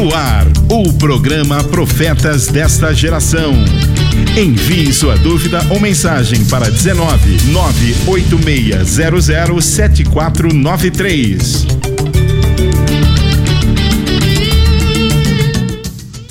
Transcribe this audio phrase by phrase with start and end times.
[0.00, 3.52] No ar, o programa Profetas desta Geração.
[4.34, 11.66] Envie sua dúvida ou mensagem para 19 98600 7493.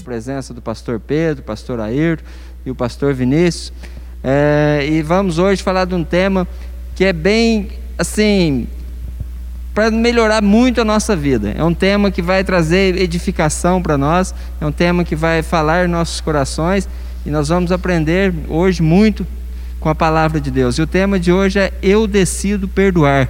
[0.03, 2.23] Presença do pastor Pedro, pastor Ayrton
[2.65, 3.71] e o pastor Vinícius.
[4.23, 6.47] É, e vamos hoje falar de um tema
[6.95, 8.67] que é bem assim
[9.79, 11.53] para melhorar muito a nossa vida.
[11.57, 15.87] É um tema que vai trazer edificação para nós, é um tema que vai falar
[15.87, 16.85] nossos corações
[17.25, 19.25] e nós vamos aprender hoje muito
[19.79, 20.77] com a palavra de Deus.
[20.77, 23.29] E o tema de hoje é Eu decido perdoar.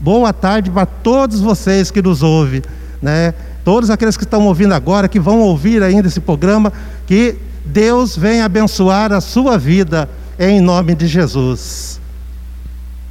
[0.00, 2.62] Boa tarde para todos vocês que nos ouvem,
[3.00, 3.32] né?
[3.64, 6.72] Todos aqueles que estão ouvindo agora, que vão ouvir ainda esse programa,
[7.06, 12.00] que Deus venha abençoar a sua vida em nome de Jesus.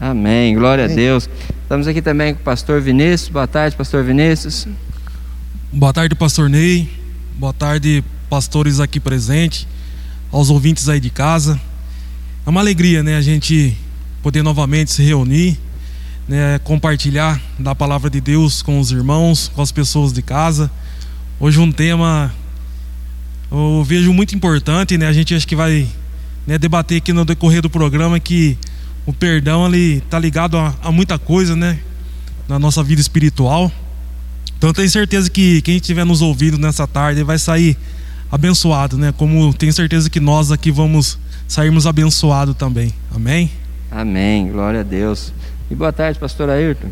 [0.03, 0.53] Amém.
[0.53, 0.97] Glória Amém.
[0.97, 1.29] a Deus.
[1.61, 3.29] Estamos aqui também com o pastor Vinícius.
[3.29, 4.67] Boa tarde, pastor Vinícius.
[5.71, 6.89] Boa tarde, pastor Ney.
[7.37, 9.65] Boa tarde, pastores aqui presentes,
[10.29, 11.57] aos ouvintes aí de casa.
[12.45, 13.77] É uma alegria, né, a gente
[14.21, 15.57] poder novamente se reunir,
[16.27, 20.69] né, compartilhar da palavra de Deus com os irmãos, com as pessoas de casa.
[21.39, 22.29] Hoje um tema
[23.49, 25.07] eu vejo muito importante, né?
[25.07, 25.87] A gente acho que vai
[26.45, 28.57] né, debater aqui no decorrer do programa que
[29.05, 31.79] o perdão ele está ligado a, a, muita coisa, né?
[32.47, 33.71] Na nossa vida espiritual.
[34.57, 37.77] Então eu tenho certeza que quem estiver nos ouvindo nessa tarde vai sair
[38.31, 39.13] abençoado, né?
[39.15, 42.93] Como tenho certeza que nós aqui vamos sairmos abençoados também.
[43.13, 43.51] Amém?
[43.91, 44.51] Amém.
[44.51, 45.33] Glória a Deus.
[45.69, 46.89] E boa tarde, pastor Ayrton.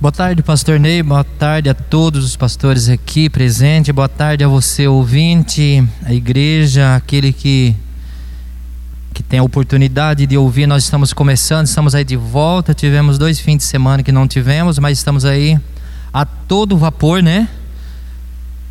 [0.00, 1.02] Boa tarde, pastor Ney.
[1.02, 3.94] Boa tarde a todos os pastores aqui presentes.
[3.94, 7.76] Boa tarde a você, ouvinte, a igreja, aquele que
[9.20, 12.72] que tem a oportunidade de ouvir, nós estamos começando, estamos aí de volta.
[12.72, 15.60] Tivemos dois fins de semana que não tivemos, mas estamos aí
[16.10, 17.46] a todo vapor, né?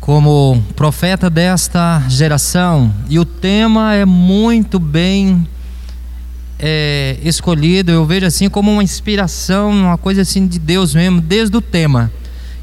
[0.00, 2.92] Como profeta desta geração.
[3.08, 5.46] E o tema é muito bem
[6.58, 7.92] é, escolhido.
[7.92, 12.10] Eu vejo assim como uma inspiração, uma coisa assim de Deus mesmo, desde o tema,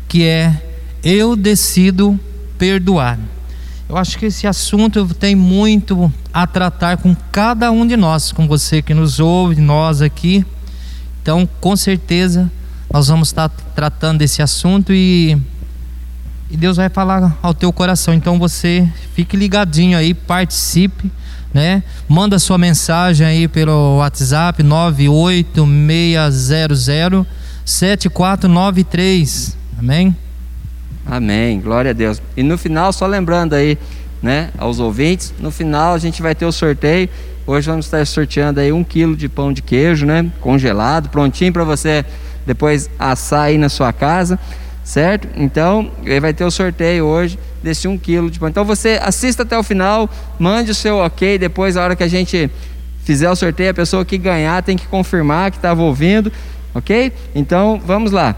[0.09, 0.61] que é
[1.01, 2.19] Eu decido
[2.57, 3.17] perdoar.
[3.89, 8.45] Eu acho que esse assunto tem muito a tratar com cada um de nós, com
[8.45, 10.45] você que nos ouve, nós aqui.
[11.21, 12.51] Então, com certeza,
[12.91, 15.41] nós vamos estar tratando desse assunto e,
[16.51, 18.13] e Deus vai falar ao teu coração.
[18.13, 21.09] Então, você fique ligadinho aí, participe,
[21.53, 21.81] né?
[22.09, 27.25] Manda sua mensagem aí pelo WhatsApp 98600
[27.63, 29.55] 7493.
[29.79, 30.13] Amém?
[31.09, 32.21] Amém, glória a Deus.
[32.35, 33.77] E no final, só lembrando aí,
[34.21, 37.07] né, aos ouvintes, no final a gente vai ter o sorteio.
[37.45, 41.63] Hoje vamos estar sorteando aí um quilo de pão de queijo, né, congelado, prontinho para
[41.63, 42.03] você
[42.45, 44.37] depois assar aí na sua casa,
[44.83, 45.29] certo?
[45.35, 48.49] Então, vai ter o sorteio hoje desse um quilo de pão.
[48.49, 52.07] Então você assista até o final, mande o seu ok, depois a hora que a
[52.07, 52.51] gente
[53.05, 56.31] fizer o sorteio, a pessoa que ganhar tem que confirmar que estava ouvindo,
[56.75, 57.13] ok?
[57.33, 58.35] Então, vamos lá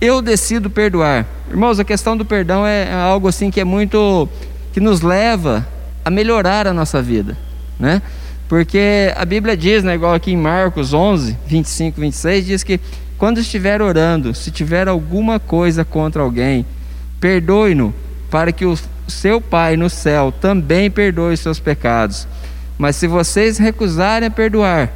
[0.00, 1.26] eu decido perdoar.
[1.48, 4.28] Irmãos, a questão do perdão é, é algo assim que é muito
[4.72, 5.66] que nos leva
[6.04, 7.36] a melhorar a nossa vida,
[7.78, 8.00] né?
[8.48, 12.80] Porque a Bíblia diz, né, igual aqui em Marcos 11, 25, 26, diz que
[13.16, 16.64] quando estiver orando, se tiver alguma coisa contra alguém,
[17.20, 17.94] perdoe-no,
[18.30, 22.26] para que o seu Pai no céu também perdoe os seus pecados.
[22.78, 24.90] Mas se vocês recusarem a perdoar,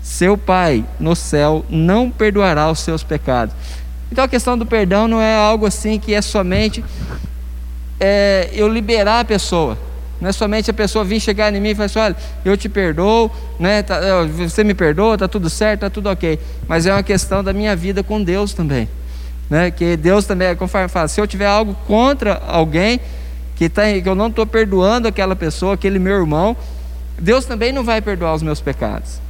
[0.00, 3.54] seu Pai no céu não perdoará os seus pecados.
[4.10, 6.84] Então a questão do perdão não é algo assim que é somente
[8.00, 9.78] é, eu liberar a pessoa.
[10.20, 12.68] Não é somente a pessoa vir chegar em mim e falar assim, olha, eu te
[12.68, 14.00] perdoo, né, tá,
[14.36, 16.38] você me perdoa, está tudo certo, está tudo ok.
[16.66, 18.88] Mas é uma questão da minha vida com Deus também.
[19.48, 19.70] Né?
[19.70, 23.00] Que Deus também, conforme fala, se eu tiver algo contra alguém,
[23.54, 26.56] que, tá, que eu não estou perdoando aquela pessoa, aquele meu irmão,
[27.18, 29.20] Deus também não vai perdoar os meus pecados.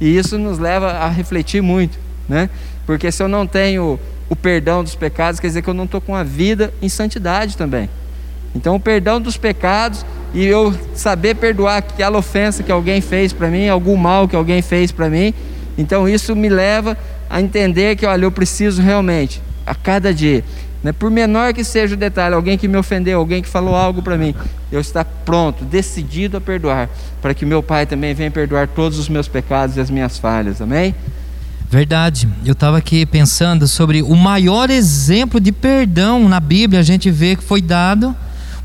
[0.00, 1.96] E isso nos leva a refletir muito
[2.28, 2.48] né?
[2.86, 3.98] Porque se eu não tenho
[4.28, 7.56] o perdão dos pecados, quer dizer que eu não estou com a vida em santidade
[7.56, 7.88] também.
[8.54, 13.48] Então, o perdão dos pecados e eu saber perdoar aquela ofensa que alguém fez para
[13.48, 15.34] mim, algum mal que alguém fez para mim.
[15.76, 16.96] Então, isso me leva
[17.28, 20.44] a entender que, olha, eu preciso realmente, a cada dia,
[20.82, 24.02] né, por menor que seja o detalhe, alguém que me ofendeu, alguém que falou algo
[24.02, 24.34] para mim,
[24.70, 26.90] eu estar pronto, decidido a perdoar,
[27.22, 30.60] para que meu Pai também venha perdoar todos os meus pecados e as minhas falhas.
[30.60, 30.94] Amém?
[31.74, 32.28] Verdade.
[32.44, 37.34] Eu estava aqui pensando sobre o maior exemplo de perdão na Bíblia, a gente vê
[37.34, 38.14] que foi dado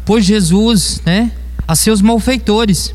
[0.06, 1.32] por Jesus, né,
[1.68, 2.94] a seus malfeitores.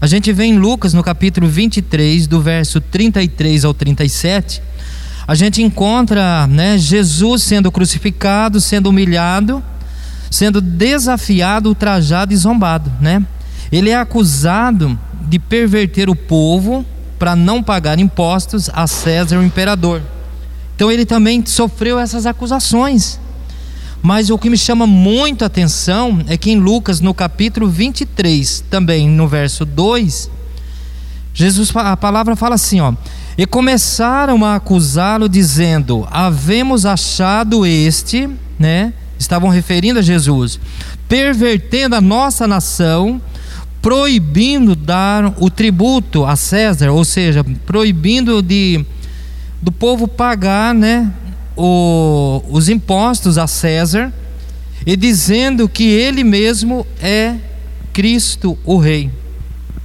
[0.00, 4.62] A gente vê em Lucas no capítulo 23, do verso 33 ao 37,
[5.26, 9.60] a gente encontra, né, Jesus sendo crucificado, sendo humilhado,
[10.30, 13.20] sendo desafiado, ultrajado e zombado, né?
[13.72, 14.96] Ele é acusado
[15.28, 16.86] de perverter o povo
[17.18, 20.02] para não pagar impostos a César o imperador.
[20.74, 23.18] Então ele também sofreu essas acusações.
[24.02, 28.64] Mas o que me chama muito a atenção é que em Lucas, no capítulo 23,
[28.70, 30.30] também no verso 2,
[31.34, 32.92] Jesus, a palavra fala assim, ó:
[33.36, 38.28] "E começaram a acusá-lo dizendo: Havemos achado este,
[38.58, 38.92] né?
[39.18, 40.60] Estavam referindo a Jesus,
[41.08, 43.20] pervertendo a nossa nação,
[43.86, 48.84] proibindo dar o tributo a César, ou seja, proibindo de
[49.62, 51.08] do povo pagar, né,
[51.56, 54.12] o, os impostos a César
[54.84, 57.36] e dizendo que ele mesmo é
[57.92, 59.08] Cristo o Rei.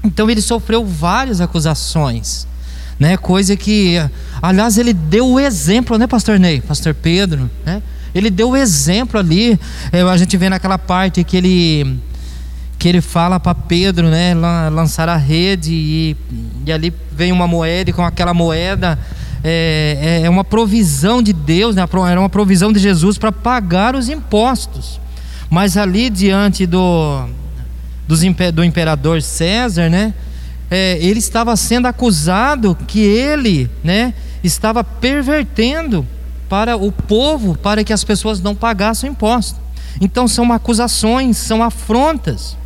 [0.04, 2.48] Então ele sofreu várias acusações,
[3.00, 3.18] né?
[3.18, 3.98] Coisa que,
[4.42, 7.84] aliás, ele deu o exemplo, né, Pastor Ney, Pastor Pedro, né?
[8.16, 9.60] Ele deu o exemplo ali.
[9.92, 12.02] É, a gente vê naquela parte que ele
[12.82, 14.34] que ele fala para Pedro, né,
[14.72, 16.18] lançar a rede e,
[16.66, 18.98] e ali vem uma moeda e com aquela moeda
[19.44, 21.86] é, é, é uma provisão de Deus, né?
[22.10, 25.00] era uma provisão de Jesus para pagar os impostos.
[25.48, 27.28] Mas ali diante do,
[28.08, 30.12] do imperador César, né?
[30.72, 34.12] É, ele estava sendo acusado que ele, né,
[34.44, 36.04] estava pervertendo
[36.50, 39.60] para o povo, para que as pessoas não pagassem imposto.
[40.00, 42.60] Então são acusações, são afrontas.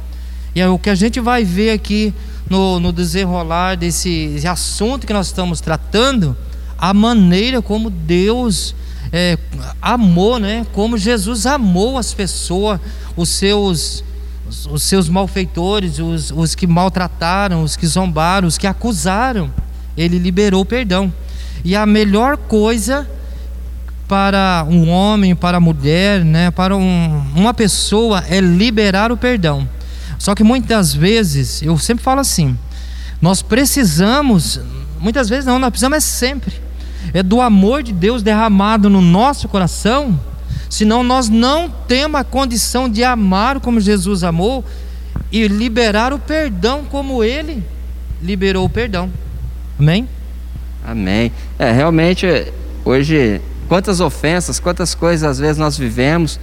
[0.55, 2.13] E é o que a gente vai ver aqui
[2.49, 6.35] no, no desenrolar desse assunto que nós estamos tratando
[6.77, 8.73] a maneira como Deus
[9.11, 9.37] é,
[9.81, 10.65] amou, né?
[10.71, 12.79] Como Jesus amou as pessoas,
[13.17, 14.03] os seus
[14.69, 19.51] os seus malfeitores, os, os que maltrataram, os que zombaram, os que acusaram,
[19.97, 21.11] ele liberou o perdão.
[21.63, 23.09] E a melhor coisa
[24.07, 29.67] para um homem, para a mulher, né, para um, uma pessoa é liberar o perdão.
[30.17, 32.57] Só que muitas vezes, eu sempre falo assim,
[33.21, 34.59] nós precisamos,
[35.00, 36.65] muitas vezes não, nós precisamos é sempre
[37.13, 40.19] é do amor de Deus derramado no nosso coração,
[40.69, 44.63] senão nós não temos a condição de amar como Jesus amou
[45.31, 47.63] e liberar o perdão como ele
[48.21, 49.09] liberou o perdão.
[49.79, 50.07] Amém?
[50.83, 51.31] Amém.
[51.59, 52.25] É, realmente,
[52.83, 56.39] hoje, quantas ofensas, quantas coisas às vezes nós vivemos,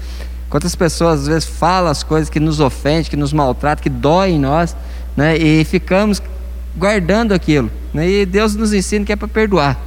[0.52, 4.36] quantas pessoas às vezes falam as coisas que nos ofendem, que nos maltratam, que doem
[4.36, 4.76] em nós,
[5.16, 5.36] né?
[5.36, 6.22] E ficamos
[6.76, 7.68] guardando aquilo.
[7.92, 8.08] Né?
[8.08, 9.78] E Deus nos ensina que é para perdoar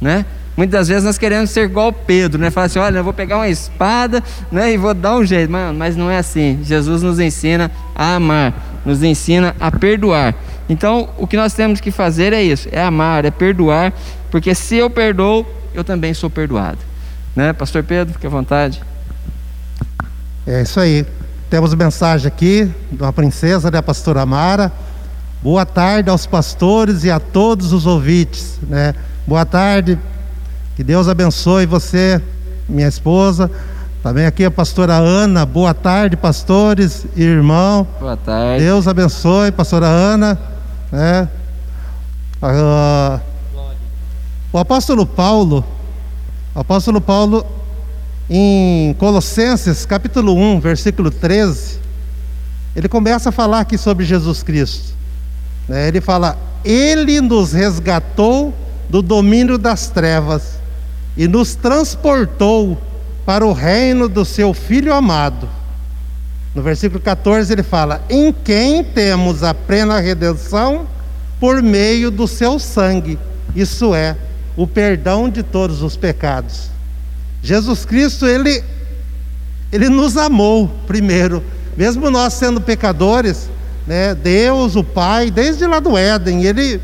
[0.00, 0.24] né?
[0.56, 2.50] Muitas vezes nós queremos ser igual Pedro, né?
[2.50, 4.72] Falar assim, olha, eu vou pegar uma espada, né?
[4.72, 6.60] E vou dar um jeito, mas, mas não é assim.
[6.62, 10.34] Jesus nos ensina a amar, nos ensina a perdoar.
[10.68, 13.92] Então, o que nós temos que fazer é isso, é amar, é perdoar,
[14.30, 16.78] porque se eu perdoo, eu também sou perdoado,
[17.34, 17.52] né?
[17.52, 18.80] Pastor Pedro, fique à vontade.
[20.46, 21.04] É isso aí.
[21.50, 24.72] Temos mensagem aqui de uma princesa, né, a pastora Amara.
[25.42, 28.94] Boa tarde aos pastores e a todos os ouvintes, né?
[29.26, 29.98] Boa tarde,
[30.76, 32.22] que Deus abençoe você,
[32.68, 33.50] minha esposa.
[34.04, 35.44] Também aqui a pastora Ana.
[35.44, 37.84] Boa tarde, pastores e irmão.
[37.98, 38.62] Boa tarde.
[38.64, 40.38] Deus abençoe, pastora Ana.
[40.92, 41.26] É.
[42.40, 43.20] Uh,
[44.52, 45.64] o apóstolo Paulo,
[46.54, 47.44] o apóstolo Paulo,
[48.28, 51.78] em Colossenses capítulo 1, versículo 13,
[52.74, 54.94] ele começa a falar aqui sobre Jesus Cristo.
[55.68, 55.88] Né?
[55.88, 58.52] Ele fala: Ele nos resgatou
[58.88, 60.58] do domínio das trevas
[61.16, 62.76] e nos transportou
[63.24, 65.48] para o reino do seu Filho amado.
[66.54, 70.86] No versículo 14 ele fala: Em quem temos a plena redenção
[71.38, 73.18] por meio do seu sangue,
[73.54, 74.16] isso é,
[74.56, 76.75] o perdão de todos os pecados.
[77.46, 78.60] Jesus Cristo, ele,
[79.70, 81.44] ele nos amou primeiro,
[81.76, 83.48] mesmo nós sendo pecadores,
[83.86, 86.80] né, Deus, o Pai, desde lá do Éden, ele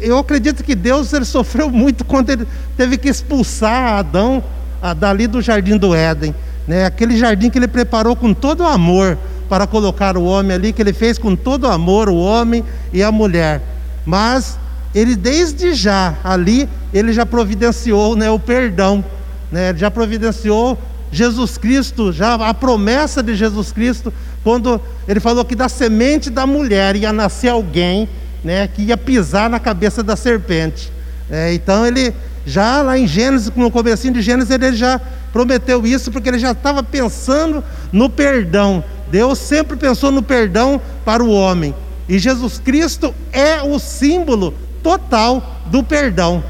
[0.00, 4.42] eu acredito que Deus ele sofreu muito quando ele teve que expulsar Adão
[4.80, 6.34] a, dali do jardim do Éden,
[6.66, 6.86] né?
[6.86, 10.80] Aquele jardim que ele preparou com todo o amor para colocar o homem ali, que
[10.80, 13.60] ele fez com todo o amor o homem e a mulher.
[14.06, 14.58] Mas
[14.94, 19.04] ele desde já ali ele já providenciou, né, o perdão,
[19.52, 19.68] né?
[19.68, 20.78] Ele já providenciou
[21.12, 26.46] Jesus Cristo, já a promessa de Jesus Cristo, quando ele falou que da semente da
[26.46, 28.08] mulher ia nascer alguém
[28.42, 30.90] né, que ia pisar na cabeça da serpente.
[31.30, 35.00] É, então ele já lá em Gênesis, no comecinho de Gênesis, ele já
[35.32, 38.82] prometeu isso porque ele já estava pensando no perdão.
[39.10, 41.74] Deus sempre pensou no perdão para o homem.
[42.08, 46.42] E Jesus Cristo é o símbolo total do perdão.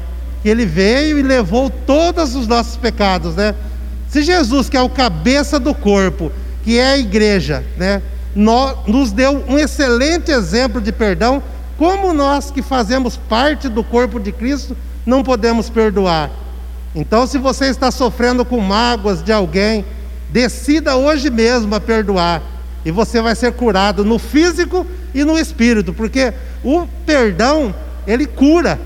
[0.43, 3.55] Que ele veio e levou todos os nossos pecados, né?
[4.09, 6.31] Se Jesus, que é o cabeça do corpo,
[6.63, 7.99] que é a igreja, né,
[8.35, 11.41] nos deu um excelente exemplo de perdão,
[11.77, 16.29] como nós que fazemos parte do corpo de Cristo não podemos perdoar?
[16.93, 19.83] Então, se você está sofrendo com mágoas de alguém,
[20.29, 22.41] decida hoje mesmo a perdoar,
[22.85, 26.33] e você vai ser curado no físico e no espírito, porque
[26.63, 27.73] o perdão,
[28.05, 28.79] ele cura,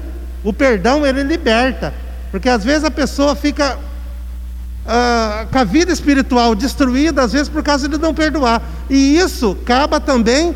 [0.44, 1.94] o perdão, ele liberta,
[2.32, 3.78] porque às vezes a pessoa fica
[4.86, 9.58] ah, com a vida espiritual destruída, às vezes por causa de não perdoar, e isso
[9.62, 10.56] acaba também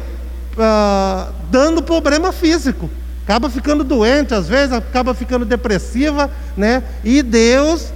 [0.57, 2.89] ah, dando problema físico.
[3.23, 6.83] Acaba ficando doente, às vezes, acaba ficando depressiva, né?
[7.03, 7.93] E Deus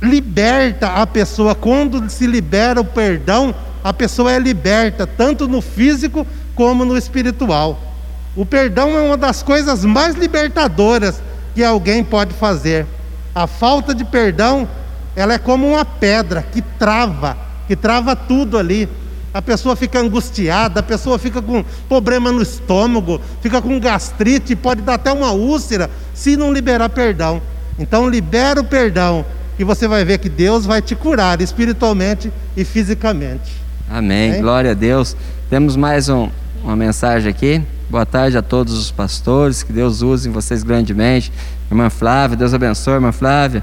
[0.00, 1.54] liberta a pessoa.
[1.54, 7.91] Quando se libera o perdão, a pessoa é liberta, tanto no físico como no espiritual.
[8.36, 11.22] O perdão é uma das coisas mais libertadoras
[11.54, 12.86] que alguém pode fazer.
[13.34, 14.68] A falta de perdão,
[15.14, 17.36] ela é como uma pedra que trava,
[17.66, 18.88] que trava tudo ali
[19.34, 24.82] a pessoa fica angustiada, a pessoa fica com problema no estômago, fica com gastrite, pode
[24.82, 27.40] dar até uma úlcera se não liberar perdão.
[27.78, 29.24] Então libera o perdão
[29.58, 33.52] e você vai ver que Deus vai te curar espiritualmente e fisicamente.
[33.88, 34.30] Amém.
[34.30, 34.42] Amém?
[34.42, 35.16] Glória a Deus.
[35.48, 36.28] Temos mais um,
[36.62, 37.62] uma mensagem aqui.
[37.90, 41.32] Boa tarde a todos os pastores, que Deus use vocês grandemente.
[41.70, 43.62] Irmã Flávia, Deus abençoe, irmã Flávia.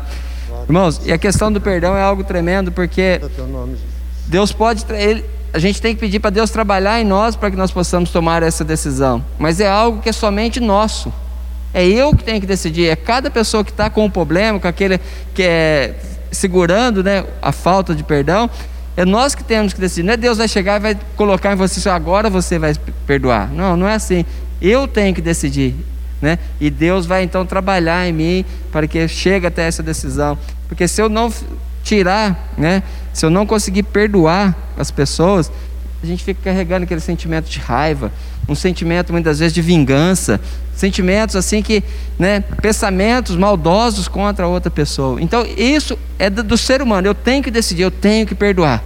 [0.67, 3.19] Irmãos, e a questão do perdão é algo tremendo, porque
[4.27, 4.85] Deus pode.
[4.93, 8.11] Ele, a gente tem que pedir para Deus trabalhar em nós para que nós possamos
[8.11, 9.23] tomar essa decisão.
[9.39, 11.11] Mas é algo que é somente nosso.
[11.73, 12.87] É eu que tenho que decidir.
[12.87, 14.99] É cada pessoa que está com o problema, com aquele
[15.33, 15.95] que é
[16.31, 18.49] segurando né, a falta de perdão.
[18.99, 20.03] É nós que temos que decidir.
[20.03, 22.75] Não é Deus vai chegar e vai colocar em você, agora você vai
[23.07, 23.49] perdoar.
[23.49, 24.25] Não, não é assim.
[24.61, 25.73] Eu tenho que decidir.
[26.21, 26.37] Né?
[26.59, 30.37] E Deus vai então trabalhar em mim para que chegue até essa decisão.
[30.67, 31.33] Porque se eu não
[31.81, 32.83] tirar, né?
[33.13, 35.49] Se eu não conseguir perdoar as pessoas,
[36.03, 38.11] a gente fica carregando aquele sentimento de raiva,
[38.49, 40.39] um sentimento muitas vezes de vingança,
[40.75, 41.83] sentimentos assim que,
[42.17, 45.21] né, pensamentos maldosos contra outra pessoa.
[45.21, 47.07] Então isso é do, do ser humano.
[47.07, 48.83] Eu tenho que decidir, eu tenho que perdoar,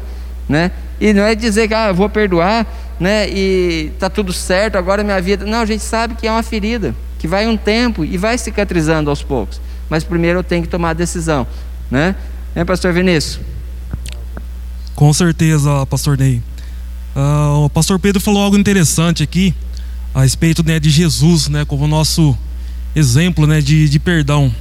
[0.48, 0.72] né?
[1.00, 2.66] E não é dizer que ah, eu vou perdoar,
[3.00, 3.30] né?
[3.30, 5.46] E tá tudo certo agora minha vida.
[5.46, 9.10] Não, a gente sabe que é uma ferida que vai um tempo e vai cicatrizando
[9.10, 9.62] aos poucos.
[9.90, 11.48] Mas primeiro eu tenho que tomar a decisão,
[11.90, 12.16] né?
[12.56, 13.40] Hein, pastor Vinícius?
[14.96, 16.42] Com certeza, pastor Ney.
[17.16, 19.54] Uh, o pastor Pedro falou algo interessante aqui
[20.14, 22.38] a respeito né, de Jesus, né, como nosso
[22.96, 24.54] exemplo né, de, de perdão.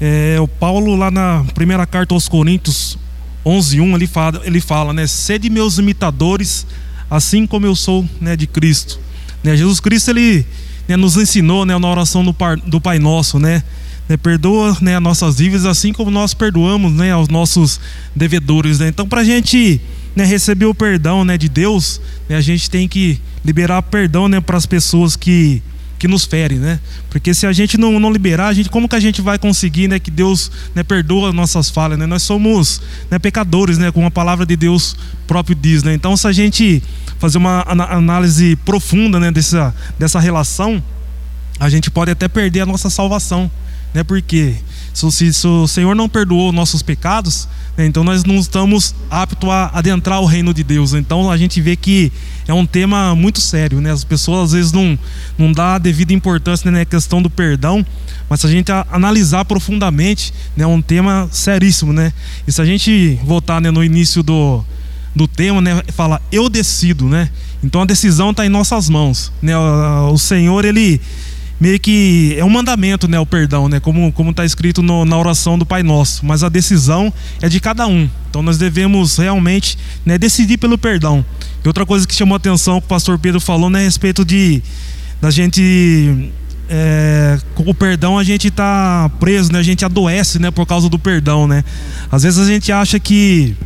[0.00, 2.98] É, o Paulo, lá na primeira carta aos Coríntios
[3.44, 6.66] 11:1 ele fala, ele fala, né, sede meus imitadores,
[7.10, 8.98] assim como eu sou né, de Cristo.
[9.42, 10.46] Né, Jesus Cristo ele
[10.88, 13.62] né, nos ensinou né, na oração do, par, do Pai Nosso, né,
[14.08, 17.80] né, perdoa né, as nossas dívidas assim como nós perdoamos né, aos nossos
[18.14, 18.78] devedores.
[18.78, 18.88] Né?
[18.88, 19.80] Então, para a gente
[20.14, 24.40] né, receber o perdão né, de Deus, né, a gente tem que liberar perdão né,
[24.40, 25.62] para as pessoas que,
[25.98, 26.80] que nos ferem, né?
[27.08, 29.88] Porque se a gente não, não liberar, a gente, como que a gente vai conseguir
[29.88, 31.98] né, que Deus né, perdoa nossas falhas?
[31.98, 32.06] Né?
[32.06, 35.82] Nós somos né, pecadores, né, como a palavra de Deus próprio diz.
[35.82, 35.94] Né?
[35.94, 36.82] Então, se a gente
[37.18, 40.82] fazer uma análise profunda né, dessa, dessa relação,
[41.60, 43.50] a gente pode até perder a nossa salvação
[43.94, 44.02] né?
[44.02, 44.56] Porque
[44.92, 47.86] se, se o Senhor não perdoou nossos pecados, né?
[47.86, 50.92] então nós não estamos aptos a adentrar o reino de Deus.
[50.92, 52.12] Então a gente vê que
[52.46, 53.90] é um tema muito sério, né?
[53.90, 54.98] As pessoas às vezes não
[55.38, 57.84] não dá a devida importância né, na questão do perdão,
[58.28, 62.12] mas se a gente analisar profundamente, né, é um tema seríssimo, né?
[62.46, 64.64] E se a gente voltar né, no início do
[65.14, 67.30] do tema, né, fala eu decido, né?
[67.62, 69.56] Então a decisão está em nossas mãos, né?
[69.56, 71.00] O, o Senhor ele
[71.62, 75.16] meio que é um mandamento, né, o perdão, né, como como está escrito no, na
[75.16, 76.26] oração do Pai Nosso.
[76.26, 78.10] Mas a decisão é de cada um.
[78.28, 81.24] Então nós devemos realmente, né, decidir pelo perdão.
[81.64, 84.24] E outra coisa que chamou a atenção que o Pastor Pedro falou, né, a respeito
[84.24, 84.60] de
[85.20, 86.32] da gente
[86.68, 89.60] é, com o perdão a gente está preso, né?
[89.60, 90.50] A gente adoece, né?
[90.50, 91.62] Por causa do perdão, né?
[92.10, 93.56] Às vezes a gente acha que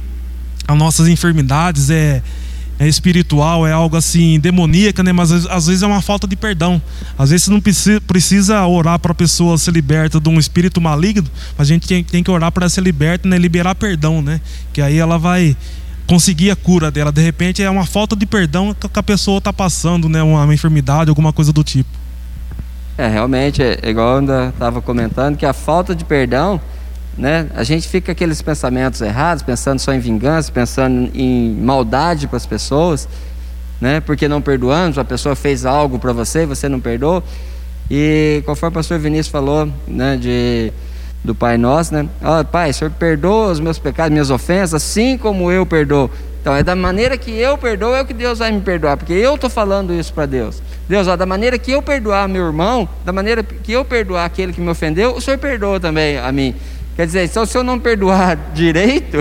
[0.69, 2.23] as nossas enfermidades é,
[2.79, 5.13] é espiritual, é algo assim demoníaca, né?
[5.13, 6.81] Mas às vezes é uma falta de perdão.
[7.19, 7.61] Às vezes você não
[8.07, 12.23] precisa, orar para a pessoa ser liberta de um espírito maligno, mas a gente tem,
[12.23, 13.39] que orar para ser liberta, né?
[13.39, 14.41] Liberar perdão, né?
[14.73, 15.57] Que aí ela vai
[16.07, 17.11] conseguir a cura dela.
[17.11, 20.23] De repente é uma falta de perdão que a pessoa está passando, né?
[20.23, 21.89] Uma, uma, enfermidade, alguma coisa do tipo.
[22.99, 26.61] É, realmente, é igual eu estava comentando, que a falta de perdão
[27.17, 27.47] né?
[27.55, 32.47] A gente fica aqueles pensamentos errados, pensando só em vingança, pensando em maldade para as
[32.47, 33.09] pessoas,
[33.81, 34.01] né?
[34.01, 37.23] Porque não perdoamos, a pessoa fez algo para você e você não perdoou.
[37.91, 40.73] E conforme o pastor Vinícius falou, né, de
[41.25, 42.09] do Pai Nosso, né?
[42.23, 46.09] oh, pai, o Senhor perdoa os meus pecados, minhas ofensas, assim como eu perdoo.
[46.41, 49.13] Então é da maneira que eu perdoo é o que Deus vai me perdoar, porque
[49.13, 50.63] eu estou falando isso para Deus.
[50.89, 54.53] Deus, ó, da maneira que eu perdoar meu irmão, da maneira que eu perdoar aquele
[54.53, 56.55] que me ofendeu, o Senhor perdoa também a mim.
[56.97, 59.19] Quer dizer, então, se eu não perdoar direito,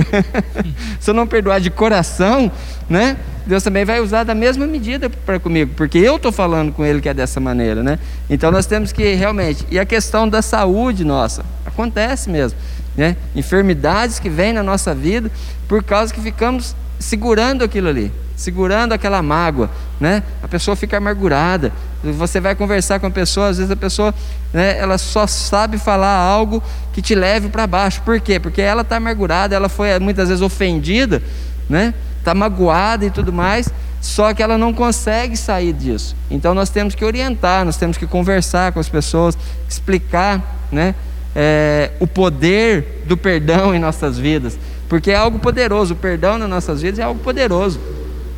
[0.98, 2.50] se eu não perdoar de coração,
[2.90, 3.18] né?
[3.46, 7.00] Deus também vai usar da mesma medida para comigo, porque eu estou falando com Ele
[7.02, 8.00] que é dessa maneira, né?
[8.30, 9.66] Então nós temos que realmente.
[9.70, 12.58] E a questão da saúde nossa, acontece mesmo,
[12.96, 13.18] né?
[13.36, 15.30] Enfermidades que vêm na nossa vida
[15.68, 20.22] por causa que ficamos segurando aquilo ali segurando aquela mágoa, né?
[20.44, 21.72] A pessoa fica amargurada.
[22.04, 24.14] Você vai conversar com a pessoa, às vezes a pessoa,
[24.54, 26.62] né, ela só sabe falar algo
[26.94, 28.02] que te leve para baixo.
[28.02, 28.40] Por quê?
[28.40, 31.24] Porque ela está amargurada, ela foi muitas vezes ofendida,
[31.70, 31.94] né?
[32.20, 33.70] Está magoada e tudo mais.
[34.02, 36.16] Só que ela não consegue sair disso.
[36.30, 39.38] Então nós temos que orientar, nós temos que conversar com as pessoas,
[39.68, 40.94] explicar, né?
[41.38, 45.94] É, o poder do perdão em nossas vidas, porque é algo poderoso.
[45.94, 47.80] O perdão nas nossas vidas é algo poderoso.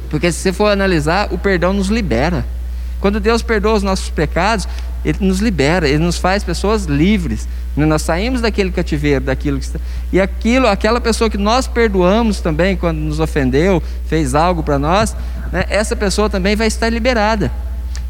[0.09, 2.45] Porque se você for analisar, o perdão nos libera.
[2.99, 4.67] Quando Deus perdoa os nossos pecados,
[5.05, 7.47] Ele nos libera, Ele nos faz pessoas livres.
[7.75, 9.79] Nós saímos daquele cativeiro, daquilo que está...
[10.11, 15.15] E aquilo, aquela pessoa que nós perdoamos também, quando nos ofendeu, fez algo para nós,
[15.51, 17.51] né, essa pessoa também vai estar liberada.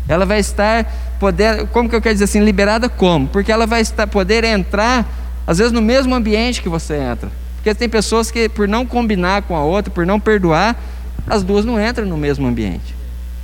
[0.07, 0.85] Ela vai estar
[1.19, 3.27] poder, como que eu quero dizer assim, liberada como?
[3.27, 5.05] Porque ela vai estar poder entrar,
[5.45, 7.29] às vezes no mesmo ambiente que você entra.
[7.67, 10.73] Porque tem pessoas que por não combinar com a outra, por não perdoar,
[11.29, 12.95] as duas não entram no mesmo ambiente.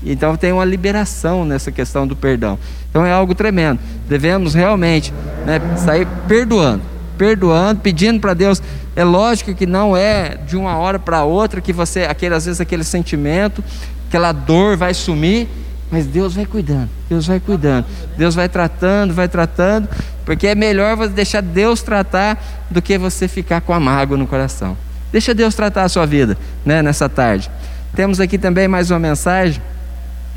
[0.01, 2.57] Então tem uma liberação nessa questão do perdão.
[2.89, 3.81] Então é algo tremendo.
[4.07, 5.13] Devemos realmente
[5.45, 6.83] né, sair perdoando,
[7.17, 8.63] perdoando, pedindo para Deus.
[8.95, 12.61] É lógico que não é de uma hora para outra que você, aquele, às vezes
[12.61, 13.61] aquele sentimento,
[14.07, 15.49] aquela dor vai sumir,
[15.93, 17.85] mas Deus vai cuidando, Deus vai cuidando,
[18.17, 19.87] Deus vai tratando, vai tratando,
[20.25, 24.25] porque é melhor você deixar Deus tratar do que você ficar com a mágoa no
[24.25, 24.75] coração.
[25.11, 27.47] Deixa Deus tratar a sua vida, né, nessa tarde.
[27.95, 29.61] Temos aqui também mais uma mensagem.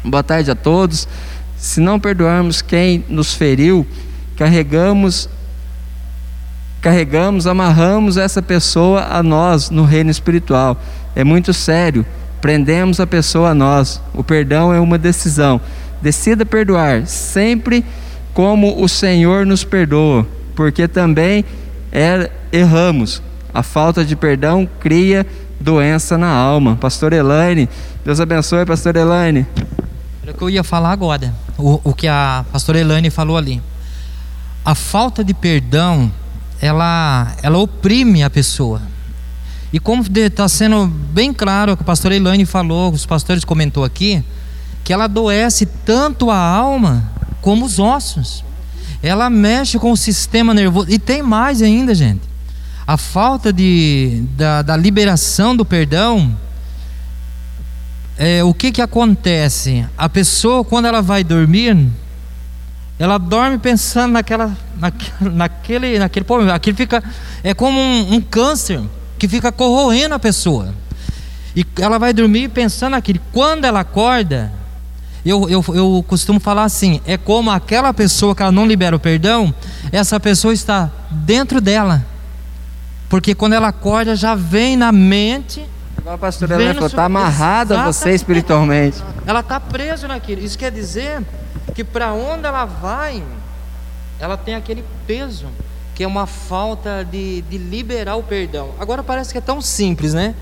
[0.05, 1.09] Boa tarde a todos.
[1.57, 3.87] Se não perdoarmos quem nos feriu,
[4.37, 5.27] carregamos
[6.83, 10.79] carregamos, amarramos essa pessoa a nós no reino espiritual.
[11.15, 12.05] É muito sério.
[12.47, 14.01] Prendemos a pessoa a nós.
[14.15, 15.61] O perdão é uma decisão.
[16.01, 17.85] Decida perdoar sempre
[18.33, 21.45] como o Senhor nos perdoa, porque também
[21.91, 23.21] é, erramos.
[23.53, 25.27] A falta de perdão cria
[25.59, 26.77] doença na alma.
[26.77, 27.69] Pastor Elaine,
[28.05, 29.45] Deus abençoe, Pastor Elaine.
[30.23, 33.61] Era o que eu ia falar agora, o, o que a pastora Elaine falou ali.
[34.65, 36.13] A falta de perdão,
[36.61, 38.81] ela, ela oprime a pessoa.
[39.77, 43.85] E como está sendo bem claro o que a pastora Elaine falou, os pastores comentou
[43.85, 44.25] aqui,
[44.83, 47.13] que ela adoece tanto a alma
[47.43, 48.43] como os ossos.
[49.03, 50.91] Ela mexe com o sistema nervoso.
[50.91, 52.27] E tem mais ainda, gente
[52.87, 56.37] a falta de, da, da liberação do perdão,
[58.17, 59.85] é, o que, que acontece?
[59.99, 61.77] A pessoa, quando ela vai dormir,
[62.97, 64.57] ela dorme pensando naquela,
[65.21, 66.55] naquele, naquele problema.
[66.55, 67.03] Aquilo fica,
[67.43, 68.81] é como um, um câncer
[69.19, 70.75] que fica corroendo a pessoa.
[71.55, 73.21] E ela vai dormir pensando naquilo.
[73.33, 74.53] Quando ela acorda,
[75.25, 79.01] eu, eu, eu costumo falar assim: é como aquela pessoa que ela não libera o
[79.01, 79.55] perdão,
[79.91, 82.05] essa pessoa está dentro dela.
[83.09, 85.65] Porque quando ela acorda, já vem na mente.
[85.99, 89.03] Igual a pastora Helena falou, está amarrada a você espiritualmente.
[89.27, 90.43] Ela está presa naquilo.
[90.43, 91.23] Isso quer dizer
[91.75, 93.23] que para onde ela vai,
[94.21, 95.47] ela tem aquele peso,
[95.97, 98.69] que é uma falta de, de liberar o perdão.
[98.79, 100.35] Agora parece que é tão simples, né?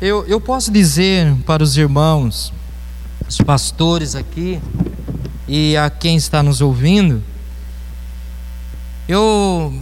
[0.00, 2.52] Eu, eu posso dizer para os irmãos,
[3.28, 4.60] os pastores aqui,
[5.48, 7.20] e a quem está nos ouvindo,
[9.08, 9.74] eu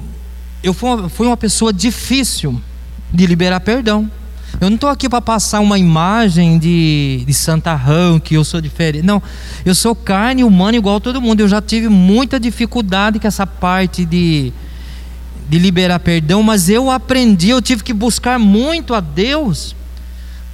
[0.62, 2.58] eu fui uma, fui uma pessoa difícil
[3.12, 4.10] de liberar perdão.
[4.58, 9.04] Eu não estou aqui para passar uma imagem de, de santarrão, que eu sou diferente.
[9.04, 9.22] Não,
[9.62, 11.40] eu sou carne humana igual todo mundo.
[11.40, 14.54] Eu já tive muita dificuldade com essa parte de,
[15.48, 19.76] de liberar perdão, mas eu aprendi, eu tive que buscar muito a Deus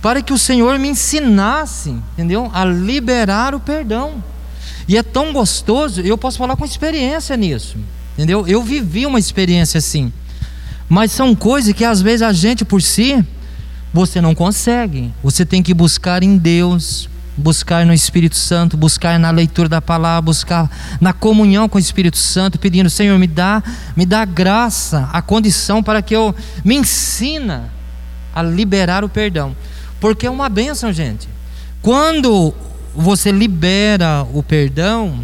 [0.03, 2.51] para que o Senhor me ensinasse, entendeu?
[2.53, 4.23] A liberar o perdão.
[4.89, 7.77] E é tão gostoso, eu posso falar com experiência nisso,
[8.15, 8.47] entendeu?
[8.47, 10.13] Eu vivi uma experiência assim.
[10.89, 13.25] Mas são coisas que às vezes a gente por si
[13.93, 15.13] você não consegue.
[15.23, 20.23] Você tem que buscar em Deus, buscar no Espírito Santo, buscar na leitura da palavra,
[20.23, 23.63] buscar na comunhão com o Espírito Santo, pedindo, Senhor, me dá,
[23.97, 27.71] me dá graça, a condição para que eu me ensina
[28.35, 29.57] a liberar o perdão.
[30.01, 31.29] Porque é uma bênção, gente.
[31.81, 32.55] Quando
[32.95, 35.21] você libera o perdão,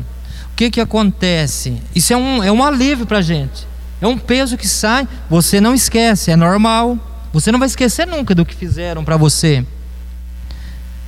[0.52, 1.82] o que que acontece?
[1.94, 3.66] Isso é um, é um alívio para a gente.
[4.00, 6.98] É um peso que sai, você não esquece, é normal.
[7.32, 9.64] Você não vai esquecer nunca do que fizeram para você.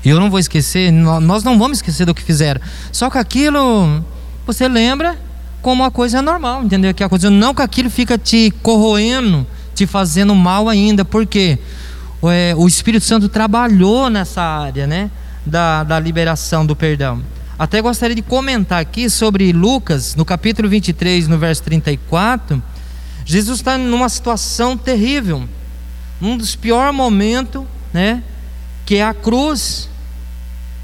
[0.05, 2.61] Eu não vou esquecer, nós não vamos esquecer do que fizeram.
[2.91, 4.03] Só que aquilo
[4.47, 5.19] você lembra
[5.61, 6.95] como uma coisa normal, entendeu?
[6.95, 11.59] Que a coisa não que aquilo fica te corroendo, te fazendo mal ainda, porque
[12.25, 15.11] é, o Espírito Santo trabalhou nessa área, né?
[15.45, 17.23] Da, da liberação do perdão.
[17.59, 22.63] Até gostaria de comentar aqui sobre Lucas, no capítulo 23, no verso 34.
[23.25, 25.47] Jesus está numa situação terrível
[26.21, 28.23] um dos piores momentos, né?
[28.91, 29.89] Que é a cruz.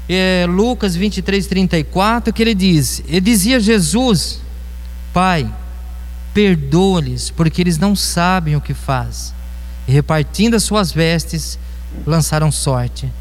[0.07, 4.39] É Lucas 23, 34, que ele diz: Ele dizia Jesus,
[5.11, 5.53] Pai,
[6.33, 9.33] perdoa-lhes, porque eles não sabem o que faz.
[9.85, 11.59] E repartindo as suas vestes,
[12.05, 13.11] lançaram sorte.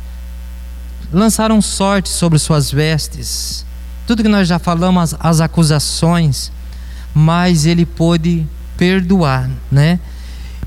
[1.13, 3.67] Lançaram sorte sobre suas vestes.
[4.07, 6.53] Tudo que nós já falamos, as, as acusações,
[7.13, 8.47] mas ele pôde
[8.77, 9.99] perdoar, né?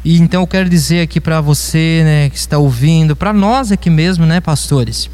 [0.10, 3.92] E então eu quero dizer aqui para você, né, que está ouvindo, para nós aqui
[3.92, 5.08] mesmo, né, pastores.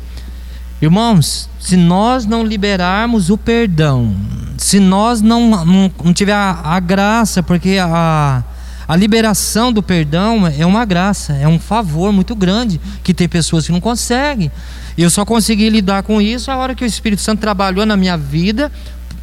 [0.81, 4.15] Irmãos, se nós não liberarmos o perdão,
[4.57, 8.41] se nós não, não, não tiver a, a, graça, porque a,
[8.87, 13.65] a liberação do perdão é uma graça, é um favor muito grande, que tem pessoas
[13.65, 14.49] que não conseguem.
[14.97, 18.15] Eu só consegui lidar com isso a hora que o Espírito Santo trabalhou na minha
[18.15, 18.71] vida,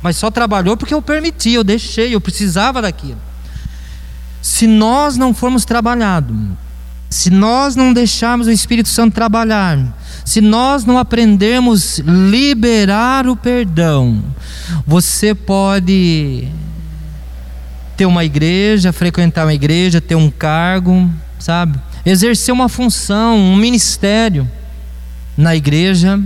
[0.02, 3.31] mas só trabalhou porque eu permiti, eu deixei, eu precisava daquilo
[4.42, 6.36] se nós não formos trabalhados,
[7.08, 9.78] se nós não deixarmos o Espírito Santo trabalhar,
[10.24, 14.22] se nós não aprendermos liberar o perdão,
[14.84, 16.48] você pode
[17.96, 21.78] ter uma igreja, frequentar uma igreja, ter um cargo, sabe?
[22.04, 24.50] Exercer uma função, um ministério
[25.36, 26.20] na igreja.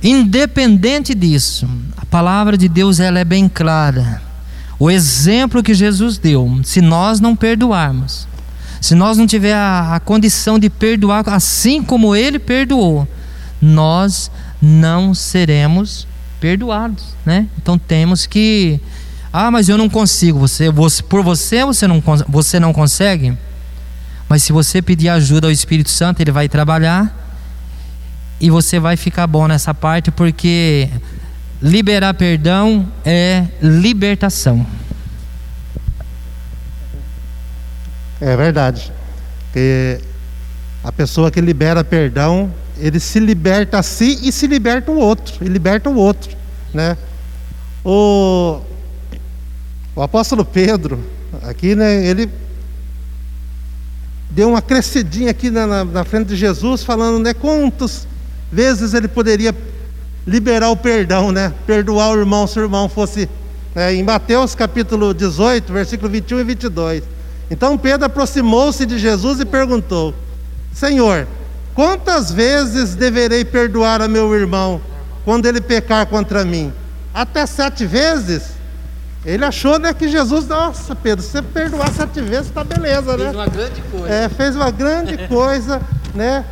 [0.00, 4.31] Independente disso, a palavra de Deus ela é bem clara
[4.82, 8.26] o exemplo que Jesus deu, se nós não perdoarmos,
[8.80, 13.06] se nós não tiver a, a condição de perdoar assim como ele perdoou,
[13.60, 14.28] nós
[14.60, 16.04] não seremos
[16.40, 17.46] perdoados, né?
[17.56, 18.80] Então temos que
[19.32, 20.40] ah, mas eu não consigo.
[20.40, 23.38] Você, você por você você não você não consegue?
[24.28, 27.16] Mas se você pedir ajuda ao Espírito Santo, ele vai trabalhar
[28.40, 30.90] e você vai ficar bom nessa parte porque
[31.62, 34.66] Liberar perdão é libertação.
[38.20, 38.92] É verdade.
[39.52, 40.00] Que
[40.82, 45.44] a pessoa que libera perdão, ele se liberta a si e se liberta o outro,
[45.44, 46.36] e liberta o outro,
[46.74, 46.96] né?
[47.84, 48.60] O,
[49.94, 50.98] o apóstolo Pedro,
[51.42, 52.28] aqui, né, ele
[54.30, 58.06] deu uma crescidinha aqui na, na, na frente de Jesus, falando, né, quantas
[58.50, 59.54] vezes ele poderia
[60.26, 61.52] liberar o perdão, né?
[61.66, 63.28] Perdoar o irmão se o irmão fosse.
[63.74, 63.94] Né?
[63.94, 67.02] Em Mateus capítulo 18, versículo 21 e 22.
[67.50, 70.14] Então Pedro aproximou-se de Jesus e perguntou:
[70.72, 71.26] Senhor,
[71.74, 74.80] quantas vezes deverei perdoar a meu irmão
[75.24, 76.72] quando ele pecar contra mim?
[77.12, 78.52] Até sete vezes?
[79.24, 83.24] Ele achou né, que Jesus, nossa Pedro, se você perdoar sete vezes, está beleza, né?
[83.24, 84.14] Fez uma grande coisa.
[84.14, 85.80] É, fez uma grande coisa,
[86.14, 86.44] né?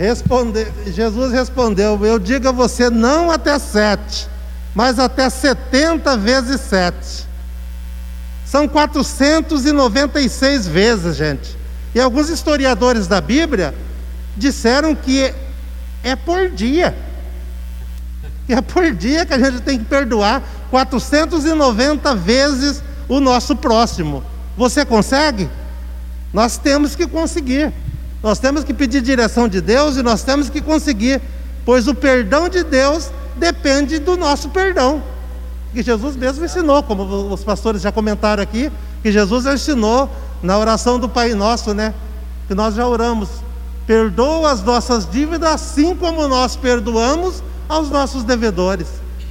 [0.00, 4.26] Responde, Jesus respondeu: Eu digo a você, não até sete,
[4.74, 7.28] mas até setenta vezes sete.
[8.46, 11.54] São 496 vezes, gente.
[11.94, 13.74] E alguns historiadores da Bíblia
[14.34, 15.34] disseram que
[16.02, 16.96] é por dia.
[18.46, 24.24] Que é por dia que a gente tem que perdoar 490 vezes o nosso próximo.
[24.56, 25.50] Você consegue?
[26.32, 27.70] Nós temos que conseguir.
[28.22, 31.20] Nós temos que pedir direção de Deus e nós temos que conseguir,
[31.64, 35.02] pois o perdão de Deus depende do nosso perdão.
[35.72, 38.70] Que Jesus mesmo ensinou, como os pastores já comentaram aqui,
[39.02, 40.10] que Jesus ensinou
[40.42, 41.94] na oração do Pai Nosso, né?
[42.48, 43.28] Que nós já oramos.
[43.90, 48.86] perdoa as nossas dívidas, assim como nós perdoamos aos nossos devedores.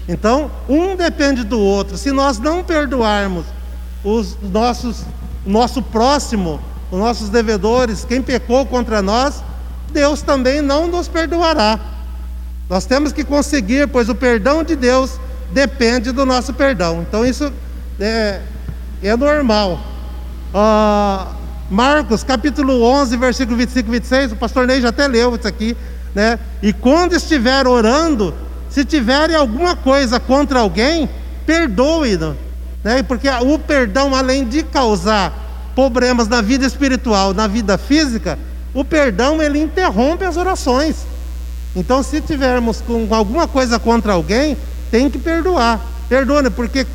[0.05, 1.97] Então, um depende do outro.
[1.97, 3.45] Se nós não perdoarmos
[4.03, 5.03] os nossos,
[5.45, 6.59] nosso próximo,
[6.91, 9.43] os nossos devedores, quem pecou contra nós,
[9.91, 11.79] Deus também não nos perdoará.
[12.69, 15.19] Nós temos que conseguir, pois o perdão de Deus
[15.51, 17.01] depende do nosso perdão.
[17.07, 17.51] Então, isso
[17.99, 18.41] é,
[19.01, 19.79] é normal.
[20.53, 25.47] Uh, Marcos capítulo 11, versículo 25 e 26, o pastor Ney já até leu isso
[25.47, 25.77] aqui,
[26.15, 26.39] né?
[26.63, 28.33] E quando estiver orando,
[28.69, 31.07] se tiverem alguma coisa contra alguém,
[31.45, 32.35] perdoe-no,
[32.83, 33.03] né?
[33.03, 35.48] Porque o perdão, além de causar
[35.79, 38.37] problemas na vida espiritual, na vida física,
[38.73, 40.97] o perdão ele interrompe as orações.
[41.73, 44.57] Então, se tivermos com alguma coisa contra alguém,
[44.91, 45.79] tem que perdoar.
[46.09, 46.85] Perdoe, porque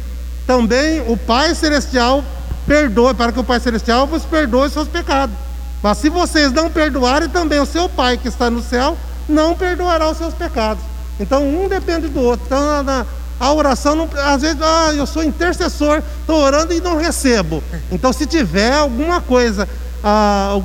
[0.46, 2.22] também o Pai Celestial
[2.66, 5.34] perdoe, para que o Pai Celestial vos perdoe seus pecados.
[5.82, 10.10] Mas se vocês não perdoarem, também o seu Pai que está no céu não perdoará
[10.10, 10.82] os seus pecados.
[11.18, 12.44] Então um depende do outro.
[12.46, 13.06] Então na,
[13.38, 17.62] a oração, não, às vezes, ah, eu sou intercessor, estou orando e não recebo.
[17.90, 19.68] Então se tiver alguma coisa,
[20.02, 20.60] ah,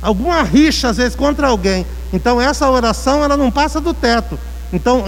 [0.00, 4.38] alguma rixa às vezes contra alguém, então essa oração ela não passa do teto.
[4.72, 5.04] Então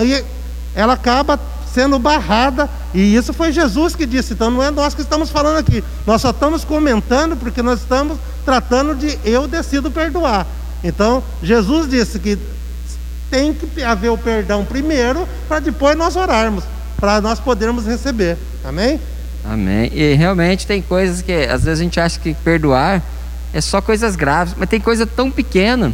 [0.74, 1.38] ela acaba
[1.72, 5.58] sendo barrada, e isso foi Jesus que disse, então não é nós que estamos falando
[5.58, 10.46] aqui, nós só estamos comentando porque nós estamos tratando de eu decido perdoar.
[10.82, 12.38] Então, Jesus disse que
[13.30, 16.64] tem que haver o perdão primeiro, para depois nós orarmos,
[17.00, 18.36] para nós podermos receber.
[18.64, 19.00] Amém?
[19.44, 19.90] Amém.
[19.92, 23.02] E realmente tem coisas que às vezes a gente acha que perdoar
[23.52, 25.92] é só coisas graves, mas tem coisa tão pequena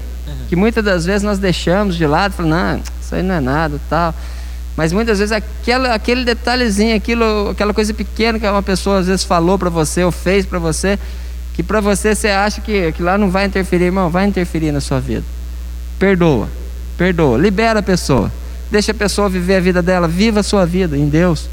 [0.48, 3.80] que muitas das vezes nós deixamos de lado, falando, não, isso aí não é nada,
[3.88, 4.14] tal.
[4.76, 9.24] Mas muitas vezes aquela, aquele detalhezinho, aquilo, aquela coisa pequena que uma pessoa às vezes
[9.24, 10.98] falou para você ou fez para você,
[11.54, 14.80] que para você você acha que, que lá não vai interferir, irmão, vai interferir na
[14.80, 15.24] sua vida.
[15.98, 16.48] Perdoa,
[16.98, 18.30] perdoa, libera a pessoa,
[18.70, 21.48] deixa a pessoa viver a vida dela, viva a sua vida em Deus,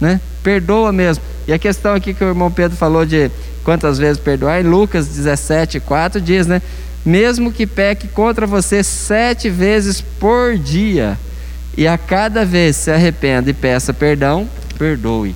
[0.00, 0.20] né?
[0.42, 1.22] Perdoa mesmo.
[1.46, 3.30] E a questão aqui que o irmão Pedro falou de
[3.64, 6.62] quantas vezes perdoar, em Lucas 17, 4 diz, né?
[7.04, 11.18] Mesmo que peque contra você sete vezes por dia
[11.76, 15.34] e a cada vez se arrependa e peça perdão, perdoe.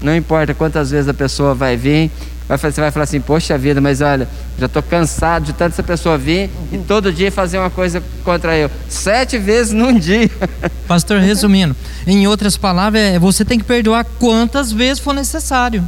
[0.00, 2.10] Não importa quantas vezes a pessoa vai vir,
[2.56, 4.26] você vai falar assim: Poxa vida, mas olha,
[4.58, 8.56] já estou cansado de tanto essa pessoa vir e todo dia fazer uma coisa contra
[8.56, 8.70] eu.
[8.88, 10.30] Sete vezes num dia.
[10.86, 15.84] Pastor, resumindo, em outras palavras, é, você tem que perdoar quantas vezes for necessário.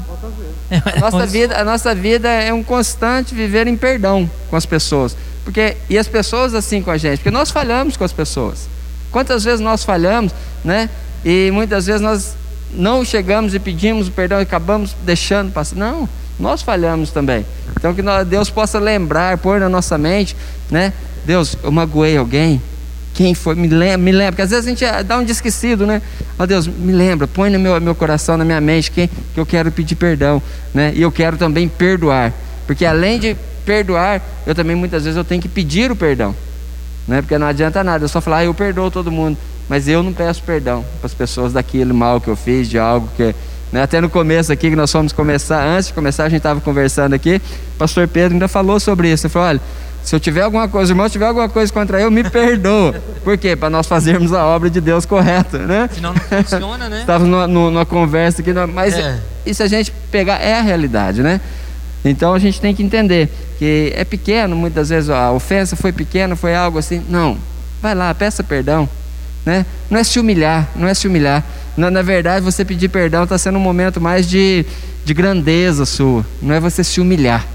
[0.71, 5.17] A nossa, vida, a nossa vida é um constante viver em perdão com as pessoas.
[5.43, 8.69] Porque, e as pessoas assim com a gente, porque nós falhamos com as pessoas.
[9.11, 10.33] Quantas vezes nós falhamos,
[10.65, 10.89] né?
[11.25, 12.37] E muitas vezes nós
[12.73, 15.77] não chegamos e pedimos o perdão e acabamos deixando passar.
[15.77, 16.09] Não,
[16.41, 17.45] nós falhamos também.
[17.77, 20.37] Então que Deus possa lembrar, pôr na nossa mente,
[20.71, 20.93] né?
[21.25, 22.61] Deus, eu magoei alguém.
[23.15, 23.55] Quem foi?
[23.55, 24.33] Me lembra, me lembra.
[24.33, 26.01] Porque às vezes a gente dá um desquecido, né?
[26.39, 29.45] Ó Deus, me lembra, põe no meu, meu coração, na minha mente, quem que eu
[29.45, 30.93] quero pedir perdão, né?
[30.95, 32.33] E eu quero também perdoar.
[32.67, 36.35] Porque além de perdoar, eu também muitas vezes eu tenho que pedir o perdão.
[37.07, 37.21] Né?
[37.21, 39.37] Porque não adianta nada, eu só falar, ah, eu perdoo todo mundo,
[39.69, 43.09] mas eu não peço perdão para as pessoas daquele mal que eu fiz, de algo
[43.17, 43.35] que.
[43.73, 43.83] Né?
[43.83, 47.15] Até no começo aqui, que nós fomos começar, antes de começar, a gente estava conversando
[47.15, 47.41] aqui,
[47.75, 49.27] o pastor Pedro ainda falou sobre isso.
[49.27, 49.61] Ele falou: olha,
[50.03, 52.95] se eu tiver alguma coisa, irmão, tiver alguma coisa contra eu, me perdoa.
[53.23, 53.55] Por quê?
[53.55, 55.89] Para nós fazermos a obra de Deus correta, né?
[55.93, 57.01] Senão não funciona, né?
[57.01, 59.19] Estávamos numa, numa, conversa aqui, mas é.
[59.45, 61.41] e se a gente pegar, é a realidade, né?
[62.05, 66.35] Então a gente tem que entender que é pequeno, muitas vezes a ofensa foi pequena,
[66.35, 67.03] foi algo assim.
[67.09, 67.37] Não,
[67.83, 68.89] vai lá, peça perdão.
[69.45, 69.65] Né?
[69.91, 71.45] Não é se humilhar, não é se humilhar.
[71.77, 74.65] Na, na verdade, você pedir perdão está sendo um momento mais de,
[75.05, 77.47] de grandeza sua, não é você se humilhar.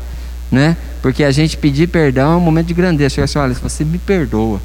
[0.51, 0.77] Né?
[1.01, 3.15] Porque a gente pedir perdão é um momento de grandeza.
[3.15, 4.59] Chega assim, olha, você me perdoa.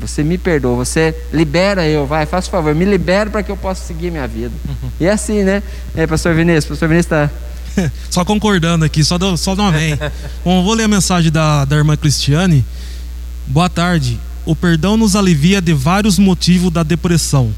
[0.00, 3.84] Você me perdoa, você libera eu, vai, faça favor, me libera para que eu possa
[3.84, 4.54] seguir minha vida.
[4.66, 4.90] Uhum.
[4.98, 5.62] E é assim, né?
[5.94, 7.30] É, pastor Vinícius, pastor Vinícius está
[8.08, 9.98] só concordando aqui, só, do, só do amém.
[10.42, 12.64] Bom, vou ler a mensagem da, da irmã Cristiane.
[13.46, 14.18] Boa tarde.
[14.44, 17.52] O perdão nos alivia de vários motivos da depressão,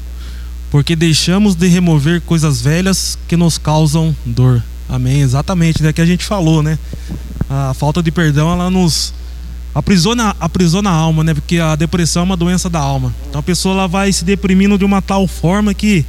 [0.69, 4.63] porque deixamos de remover coisas velhas que nos causam dor.
[4.87, 5.21] Amém.
[5.21, 5.91] Exatamente, né?
[5.91, 6.77] Que a gente falou, né?
[7.49, 9.13] A falta de perdão, ela nos
[9.73, 11.33] aprisiona, aprisiona a alma, né?
[11.33, 13.13] Porque a depressão é uma doença da alma.
[13.29, 16.05] Então a pessoa ela vai se deprimindo de uma tal forma que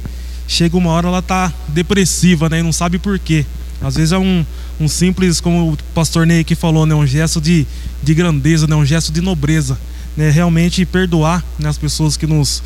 [0.47, 2.59] chega uma hora ela tá depressiva, né?
[2.59, 3.45] E não sabe por quê.
[3.81, 4.45] Às vezes é um,
[4.79, 7.67] um simples, como o pastor Ney aqui falou, né, um gesto de,
[8.01, 9.77] de grandeza, né, um gesto de nobreza.
[10.17, 12.63] Né, realmente perdoar né, as pessoas que nos,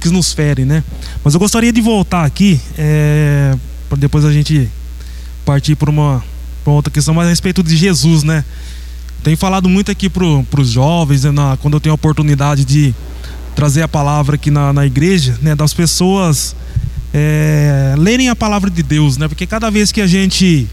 [0.00, 0.64] que nos ferem.
[0.64, 0.84] Né?
[1.24, 3.56] Mas eu gostaria de voltar aqui, é,
[3.88, 4.70] para depois a gente
[5.44, 6.24] partir para uma,
[6.64, 8.22] uma outra questão, mas a respeito de Jesus.
[8.22, 8.44] Né?
[9.24, 12.94] tenho falado muito aqui para os jovens, né, na, quando eu tenho a oportunidade de
[13.56, 16.54] trazer a palavra aqui na, na igreja, né, das pessoas
[17.12, 19.26] é, lerem a palavra de Deus, né?
[19.26, 20.68] Porque cada vez que a gente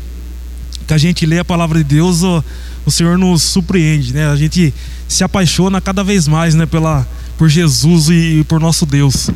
[0.87, 2.43] que a gente lê a palavra de Deus, o,
[2.85, 4.27] o Senhor nos surpreende, né?
[4.27, 4.73] A gente
[5.07, 6.65] se apaixona cada vez mais, né?
[6.65, 7.05] Pela
[7.41, 9.31] por Jesus e, por nosso Deus.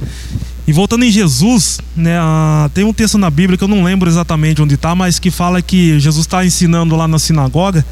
[0.67, 2.15] E voltando em Jesus, né,
[2.71, 5.59] tem um texto na Bíblia que eu não lembro exatamente onde está, mas que fala
[5.59, 7.83] que Jesus está ensinando lá na sinagoga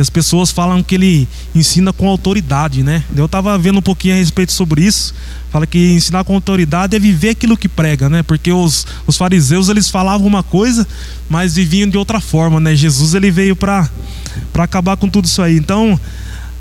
[0.00, 3.04] as pessoas falam que ele ensina com autoridade, né?
[3.14, 5.14] Eu estava vendo um pouquinho a respeito sobre isso.
[5.50, 8.22] Fala que ensinar com autoridade é viver aquilo que prega, né?
[8.22, 10.86] Porque os, os fariseus eles falavam uma coisa,
[11.28, 12.74] mas viviam de outra forma, né?
[12.74, 13.88] Jesus ele veio para
[14.52, 15.56] para acabar com tudo isso aí.
[15.56, 15.98] Então,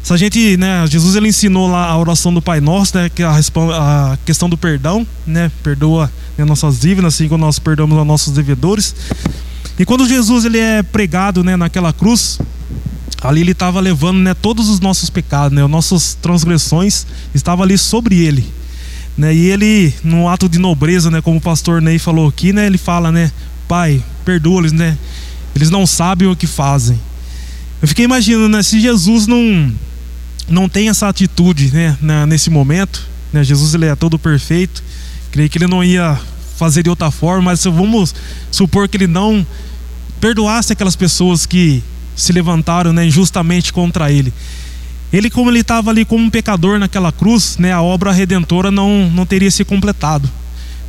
[0.01, 3.21] se a gente, né, Jesus ele ensinou lá a oração do Pai Nosso, né, que
[3.21, 5.51] a, a questão do perdão, né?
[5.61, 8.95] Perdoa né, nossas dívidas, assim como nós perdoamos aos nossos devedores.
[9.77, 12.39] E quando Jesus ele é pregado, né, naquela cruz,
[13.21, 17.77] ali ele estava levando né, todos os nossos pecados, né, as nossas transgressões estavam ali
[17.77, 18.45] sobre ele.
[19.17, 22.65] Né, e ele, num ato de nobreza, né, como o pastor Ney falou aqui, né,
[22.65, 23.31] ele fala, né,
[23.67, 24.97] Pai, perdoa-lhes, né,
[25.55, 26.99] eles não sabem o que fazem.
[27.81, 29.73] Eu fiquei imaginando, né, se Jesus não,
[30.47, 34.81] não tem essa atitude né, nesse momento, né, Jesus ele é todo perfeito,
[35.31, 36.17] creio que ele não ia
[36.57, 38.15] fazer de outra forma, mas vamos
[38.51, 39.45] supor que ele não
[40.19, 41.83] perdoasse aquelas pessoas que
[42.21, 44.33] se levantaram né, injustamente contra ele.
[45.11, 49.09] Ele, como ele estava ali como um pecador naquela cruz, né, a obra redentora não,
[49.09, 50.29] não teria se completado.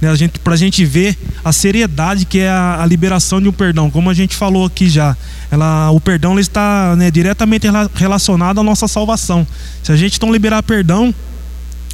[0.00, 3.48] Né, a gente, para a gente ver a seriedade que é a, a, liberação de
[3.48, 5.16] um perdão, como a gente falou aqui já,
[5.50, 9.46] ela, o perdão ele está né, diretamente relacionado à nossa salvação.
[9.82, 11.14] Se a gente não liberar perdão,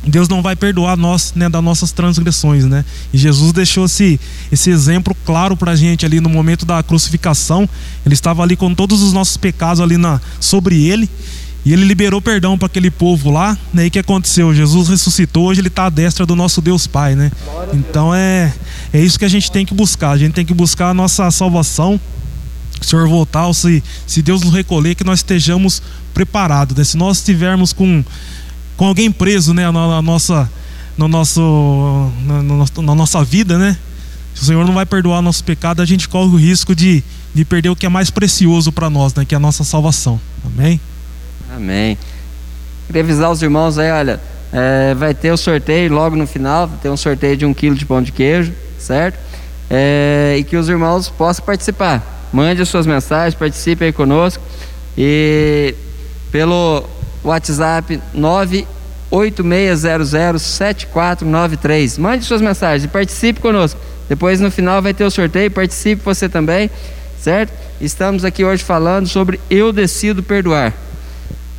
[0.04, 2.84] Deus não vai perdoar nós né, das nossas transgressões, né?
[3.12, 4.20] E Jesus deixou esse,
[4.52, 7.68] esse exemplo claro para a gente ali no momento da crucificação.
[8.04, 11.08] Ele estava ali com todos os nossos pecados ali na, sobre ele
[11.64, 13.58] e ele liberou perdão para aquele povo lá.
[13.74, 13.86] Né?
[13.86, 14.54] E o que aconteceu?
[14.54, 17.32] Jesus ressuscitou, hoje ele está à destra do nosso Deus Pai, né?
[17.72, 18.52] Então é
[18.92, 20.12] é isso que a gente tem que buscar.
[20.12, 22.00] A gente tem que buscar a nossa salvação.
[22.80, 25.82] O Senhor voltar, se, se Deus nos recolher, que nós estejamos
[26.14, 26.76] preparados.
[26.76, 26.84] Né?
[26.84, 28.04] Se nós estivermos com
[28.76, 30.50] com alguém preso, né, na, na nossa,
[30.96, 32.42] no nosso, na,
[32.82, 33.76] na, nossa vida, né?
[34.34, 37.02] Se o Senhor não vai perdoar nosso pecado, a gente corre o risco de,
[37.34, 40.20] de perder o que é mais precioso para nós, né, que é a nossa salvação.
[40.44, 40.80] Amém?
[41.54, 41.96] Amém.
[42.86, 44.20] Queria avisar os irmãos aí, olha,
[44.52, 47.74] é, vai ter o sorteio logo no final, vai ter um sorteio de um quilo
[47.74, 49.18] de pão de queijo, certo?
[49.68, 52.28] É, e que os irmãos possam participar.
[52.32, 54.42] Mande as suas mensagens, participe aí conosco.
[54.96, 55.74] E
[56.30, 56.84] pelo
[57.26, 58.00] WhatsApp
[59.10, 61.98] 986007493.
[61.98, 63.80] Mande suas mensagens e participe conosco.
[64.08, 66.70] Depois no final vai ter o sorteio, participe você também,
[67.20, 67.52] certo?
[67.80, 70.72] Estamos aqui hoje falando sobre eu decido perdoar.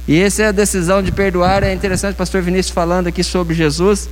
[0.08, 3.54] E essa é a decisão de perdoar, é interessante o pastor Vinícius falando aqui sobre
[3.54, 4.08] Jesus.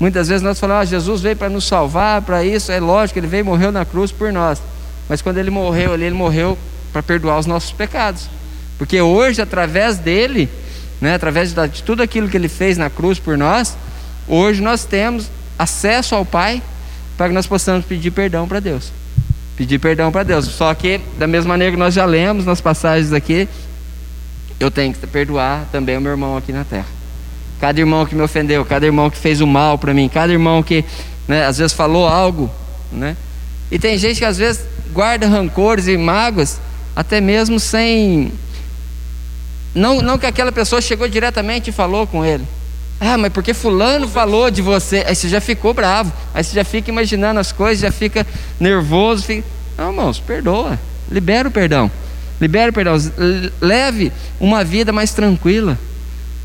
[0.00, 3.28] Muitas vezes nós falamos, ah, Jesus veio para nos salvar, para isso, é lógico, ele
[3.28, 4.60] veio e morreu na cruz por nós.
[5.08, 6.58] Mas quando ele morreu ali, ele morreu
[6.92, 8.28] para perdoar os nossos pecados.
[8.76, 10.48] Porque hoje, através dele,
[11.00, 13.76] né, através de, tudo aquilo que ele fez na cruz por nós,
[14.28, 16.62] hoje nós temos acesso ao Pai
[17.16, 18.92] para que nós possamos pedir perdão para Deus.
[19.56, 20.46] Pedir perdão para Deus.
[20.46, 23.48] Só que, da mesma maneira que nós já lemos nas passagens aqui,
[24.58, 26.86] eu tenho que perdoar também o meu irmão aqui na terra.
[27.60, 30.62] Cada irmão que me ofendeu, cada irmão que fez o mal para mim, cada irmão
[30.62, 30.84] que
[31.28, 32.50] né, às vezes falou algo.
[32.90, 33.16] Né?
[33.70, 36.58] E tem gente que às vezes guarda rancores e mágoas,
[36.96, 38.32] até mesmo sem
[39.74, 42.44] não, não que aquela pessoa chegou diretamente e falou com ele.
[43.00, 45.04] Ah, mas porque fulano falou de você.
[45.06, 46.12] Aí você já ficou bravo.
[46.34, 48.26] Aí você já fica imaginando as coisas, já fica
[48.58, 49.24] nervoso.
[49.24, 49.46] Fica...
[49.78, 50.78] Não, irmãos, perdoa.
[51.10, 51.90] Libera o perdão.
[52.38, 52.96] Libera o perdão.
[53.60, 55.78] Leve uma vida mais tranquila.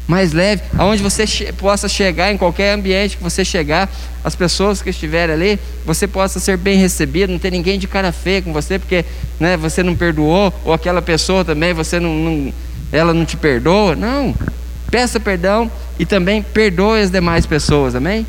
[0.08, 0.62] Mais leve.
[0.78, 3.90] Aonde você che possa chegar, em qualquer ambiente que você chegar,
[4.24, 7.32] as pessoas que estiverem ali, você possa ser bem recebido.
[7.32, 9.04] Não ter ninguém de cara feia com você, porque
[9.40, 10.54] né, você não perdoou.
[10.64, 12.54] Ou aquela pessoa também, você não, não
[12.91, 13.95] ela não te perdoa.
[13.95, 14.34] Não.
[14.89, 15.69] Peça perdão
[16.00, 18.26] e também perdoe as demais pessoas, amém?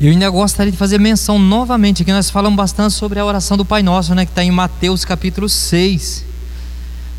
[0.00, 2.12] Eu ainda gostaria de fazer menção novamente aqui.
[2.12, 4.24] Nós falamos bastante sobre a oração do Pai Nosso, né?
[4.24, 6.24] Que está em Mateus capítulo 6.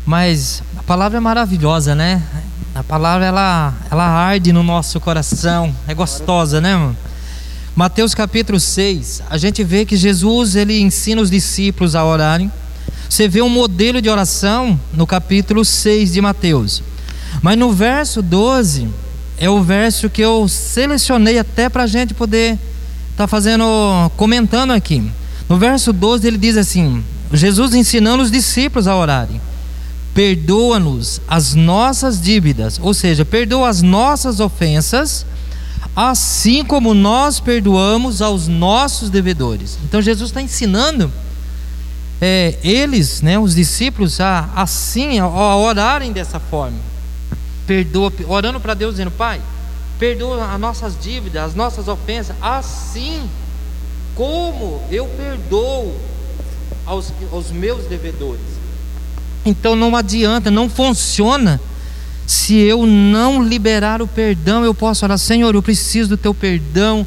[0.04, 2.22] Mas a palavra é maravilhosa, né?
[2.74, 5.74] A palavra ela, ela arde no nosso coração.
[5.88, 6.96] É gostosa, né, mano?
[7.74, 12.50] Mateus capítulo 6, a gente vê que Jesus ele ensina os discípulos a orarem
[13.14, 16.82] você vê um modelo de oração no capítulo 6 de Mateus.
[17.40, 18.88] Mas no verso 12,
[19.38, 22.54] é o verso que eu selecionei até para a gente poder
[23.12, 23.64] estar tá fazendo,
[24.16, 25.00] comentando aqui.
[25.48, 29.40] No verso 12 ele diz assim: Jesus ensinando os discípulos a orarem.
[30.12, 35.24] perdoa-nos as nossas dívidas, ou seja, perdoa as nossas ofensas,
[35.94, 39.78] assim como nós perdoamos aos nossos devedores.
[39.84, 41.12] Então Jesus está ensinando
[42.20, 46.78] é, eles, né, os discípulos, a assim, a, a orarem dessa forma,
[47.66, 49.40] perdoa, orando para Deus dizendo, Pai,
[49.98, 53.22] perdoa as nossas dívidas, as nossas ofensas, assim
[54.14, 55.94] como eu perdoo
[56.86, 58.42] aos, aos meus devedores.
[59.44, 61.60] Então não adianta, não funciona.
[62.26, 67.06] Se eu não liberar o perdão, eu posso orar, Senhor, eu preciso do teu perdão,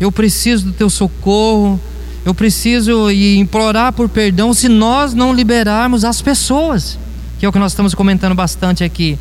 [0.00, 1.78] eu preciso do teu socorro,
[2.24, 6.98] eu preciso implorar por perdão se nós não liberarmos as pessoas,
[7.38, 9.18] que é o que nós estamos comentando bastante aqui.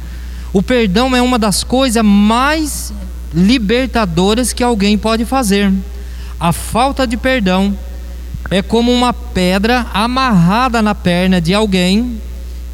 [0.54, 2.94] O perdão é uma das coisas mais
[3.34, 5.74] libertadoras que alguém pode fazer.
[6.40, 7.78] A falta de perdão
[8.50, 12.22] é como uma pedra amarrada na perna de alguém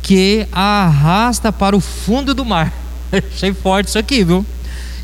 [0.01, 2.71] que a arrasta para o fundo do mar.
[3.11, 4.45] Achei forte isso aqui, viu?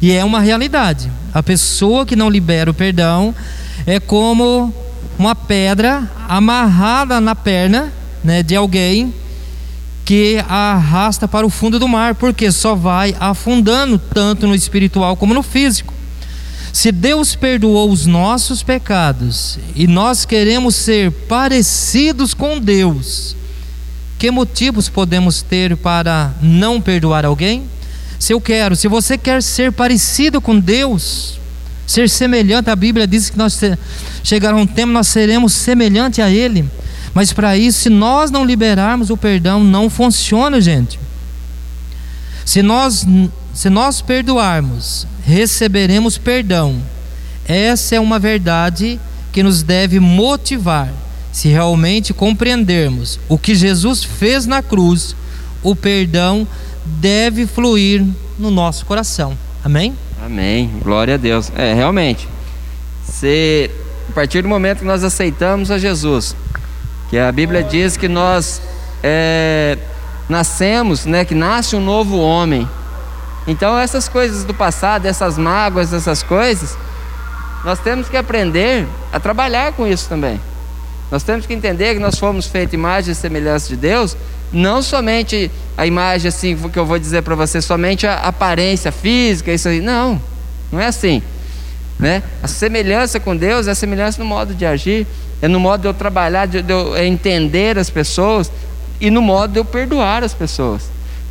[0.02, 1.10] E é uma realidade.
[1.34, 3.34] A pessoa que não libera o perdão
[3.88, 4.74] é como
[5.18, 7.92] uma pedra amarrada na perna
[8.24, 9.14] né, de alguém
[10.04, 15.16] que a arrasta para o fundo do mar, porque só vai afundando tanto no espiritual
[15.16, 15.94] como no físico.
[16.72, 23.36] Se Deus perdoou os nossos pecados e nós queremos ser parecidos com Deus,
[24.20, 27.64] que motivos podemos ter para não perdoar alguém?
[28.20, 31.40] Se eu quero, se você quer ser parecido com Deus,
[31.86, 33.60] ser semelhante, a Bíblia diz que nós
[34.24, 36.70] chegará um tempo nós seremos semelhante a Ele.
[37.14, 41.00] Mas para isso, se nós não liberarmos o perdão, não funciona, gente.
[42.46, 43.06] Se nós
[43.54, 46.76] se nós perdoarmos, receberemos perdão.
[47.48, 49.00] Essa é uma verdade
[49.32, 50.92] que nos deve motivar
[51.32, 55.16] se realmente compreendermos o que Jesus fez na cruz,
[55.64, 56.48] o perdão
[56.86, 58.06] deve fluir
[58.38, 59.38] no nosso coração.
[59.64, 59.94] Amém?
[60.26, 60.72] Amém.
[60.84, 61.52] Glória a Deus.
[61.56, 62.28] É, realmente.
[63.04, 63.70] Se
[64.10, 66.36] a partir do momento que nós aceitamos a Jesus,
[67.12, 68.60] que a Bíblia diz que nós
[69.04, 69.78] é,
[70.28, 72.68] nascemos, né, que nasce um novo homem.
[73.46, 76.76] Então essas coisas do passado, essas mágoas, essas coisas,
[77.64, 80.42] nós temos que aprender a trabalhar com isso também.
[81.12, 84.18] Nós temos que entender que nós fomos feitos imagem e semelhança de Deus,
[84.52, 89.54] não somente a imagem assim que eu vou dizer para você, somente a aparência física,
[89.54, 89.82] isso aí.
[89.82, 90.22] Não,
[90.72, 91.22] não é assim.
[92.00, 92.24] Né?
[92.44, 95.08] A semelhança com Deus é a semelhança no modo de agir,
[95.42, 98.52] é no modo de eu trabalhar, de eu entender as pessoas
[99.00, 100.84] e no modo de eu perdoar as pessoas.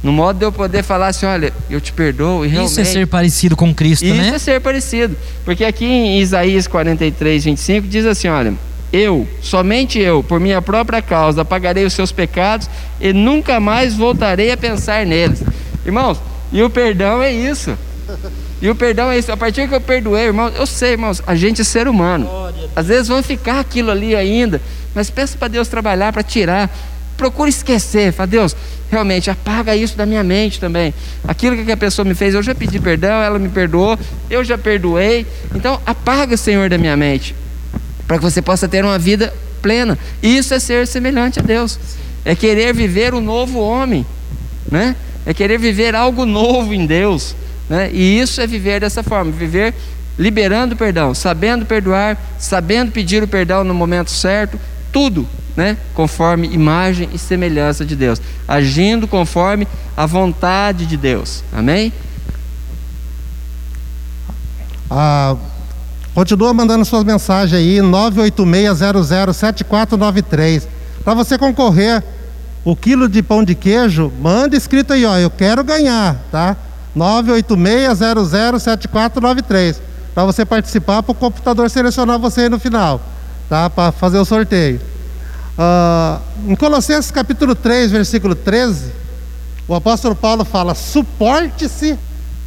[0.03, 2.73] No modo de eu poder falar assim, olha, eu te perdoo e realmente...
[2.73, 4.27] Isso é ser parecido com Cristo, isso né?
[4.27, 5.17] Isso é ser parecido.
[5.47, 8.53] Porque aqui em Isaías 43, 25 diz assim, olha,
[8.95, 12.71] eu, somente eu, por minha própria causa, apagarei os seus pecados
[13.01, 15.43] e nunca mais voltarei a pensar neles.
[15.85, 16.21] Irmãos,
[16.53, 17.77] e o perdão é isso.
[18.63, 19.33] E o perdão é isso.
[19.33, 22.29] A partir que eu perdoei, irmãos, eu sei, irmãos, a gente é ser humano.
[22.77, 24.63] Às vezes vão ficar aquilo ali ainda,
[24.95, 26.71] mas peça para Deus trabalhar para tirar.
[27.17, 28.13] Procure esquecer.
[28.13, 28.55] Fala, Deus,
[28.93, 30.95] realmente apaga isso da minha mente também.
[31.27, 33.99] Aquilo que a pessoa me fez, eu já pedi perdão, ela me perdoou,
[34.31, 35.27] eu já perdoei.
[35.53, 37.35] Então, apaga, Senhor, da minha mente
[38.07, 39.33] para que você possa ter uma vida
[39.63, 39.99] plena.
[40.23, 41.79] Isso é ser semelhante a Deus.
[42.25, 44.05] É querer viver o um novo homem,
[44.71, 44.97] né?
[45.27, 47.35] É querer viver algo novo em Deus,
[47.69, 47.91] né?
[47.93, 49.75] E isso é viver dessa forma, viver
[50.19, 54.59] liberando perdão, sabendo perdoar, sabendo pedir o perdão no momento certo,
[54.93, 55.27] tudo,
[55.57, 55.77] né?
[55.95, 61.43] Conforme imagem e semelhança de Deus, agindo conforme a vontade de Deus.
[61.53, 61.93] Amém?
[64.91, 65.37] Ah,
[66.15, 70.63] Continua mandando suas mensagens aí, 986007493.
[71.03, 72.05] Para você concorrer
[72.65, 76.57] o quilo de pão de queijo, manda escrito aí, ó, eu quero ganhar, tá?
[76.97, 79.79] 986007493.
[80.15, 83.01] Para você participar, para o computador selecionar você aí no final,
[83.49, 83.69] tá?
[83.69, 84.81] Para fazer o sorteio.
[85.59, 86.21] Uh,
[86.53, 88.93] em Colossenses capítulo 3, versículo 13,
[89.67, 91.99] o apóstolo Paulo fala: suporte-se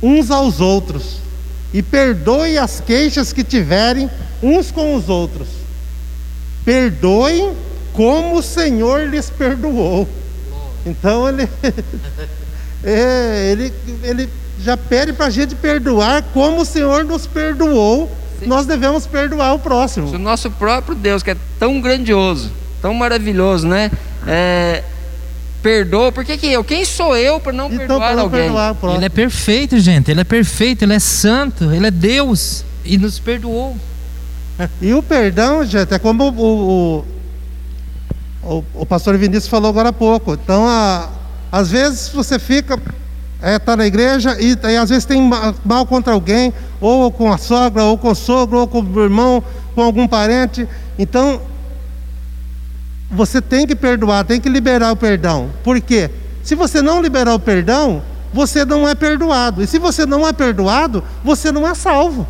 [0.01, 1.26] uns aos outros
[1.77, 4.09] e perdoe as queixas que tiverem
[4.41, 5.47] uns com os outros.
[6.65, 7.53] Perdoem
[7.93, 10.09] como o Senhor lhes perdoou.
[10.83, 11.47] Então ele,
[12.83, 13.71] é, ele,
[14.01, 14.27] ele
[14.59, 18.11] já pede para a gente perdoar como o Senhor nos perdoou.
[18.39, 18.47] Sim.
[18.47, 20.09] Nós devemos perdoar o próximo.
[20.09, 22.51] O nosso próprio Deus, que é tão grandioso,
[22.81, 23.91] tão maravilhoso, né?
[24.25, 24.83] É,
[25.67, 26.63] perdoa, por que, que eu?
[26.63, 28.43] Quem sou eu para não então, perdoar não alguém?
[28.43, 32.97] Perdoar, ele é perfeito, gente, ele é perfeito, ele é santo, ele é Deus e
[32.97, 33.75] nos perdoou.
[34.81, 37.05] E o perdão, gente, é como o,
[38.43, 40.33] o, o, o pastor Vinícius falou agora há pouco.
[40.33, 41.09] Então, a,
[41.51, 42.79] Às vezes você fica,
[43.43, 45.21] está na igreja e, e, às vezes tem
[45.65, 49.43] mal contra alguém, ou com a sogra, ou com o sogro, ou com o irmão,
[49.75, 50.65] com algum parente.
[50.97, 51.41] Então,
[53.09, 55.49] você tem que perdoar, tem que liberar o perdão.
[55.63, 56.09] Por quê?
[56.43, 58.01] Se você não liberar o perdão,
[58.33, 59.63] você não é perdoado.
[59.63, 62.27] E se você não é perdoado, você não é salvo.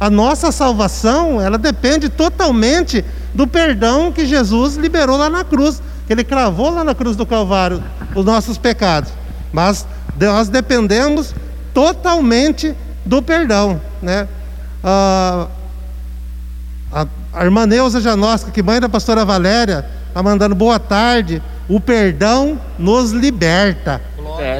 [0.00, 6.12] A nossa salvação, ela depende totalmente do perdão que Jesus liberou lá na cruz, que
[6.12, 7.82] ele cravou lá na cruz do Calvário
[8.14, 9.12] os nossos pecados.
[9.52, 9.86] Mas
[10.18, 11.34] nós dependemos
[11.72, 12.74] totalmente
[13.04, 14.26] do perdão, né?
[14.82, 15.46] Ah,
[16.92, 21.42] a, a irmã Neuza Janosca, que mãe da pastora Valéria, está mandando boa tarde.
[21.68, 24.00] O perdão nos liberta.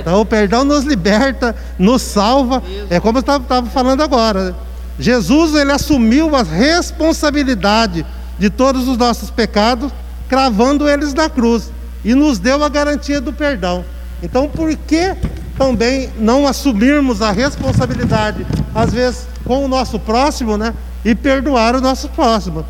[0.00, 2.62] Então o perdão nos liberta, nos salva.
[2.88, 4.54] É como eu estava falando agora.
[4.98, 8.06] Jesus ele assumiu a responsabilidade
[8.38, 9.92] de todos os nossos pecados,
[10.28, 11.70] cravando eles na cruz
[12.04, 13.84] e nos deu a garantia do perdão.
[14.22, 15.14] Então, por que
[15.58, 20.72] também não assumirmos a responsabilidade, às vezes com o nosso próximo, né,
[21.04, 22.64] e perdoar o nosso próximo?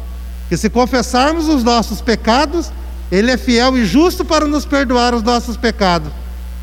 [0.48, 2.72] Que se confessarmos os nossos pecados,
[3.10, 6.10] ele é fiel e justo para nos perdoar os nossos pecados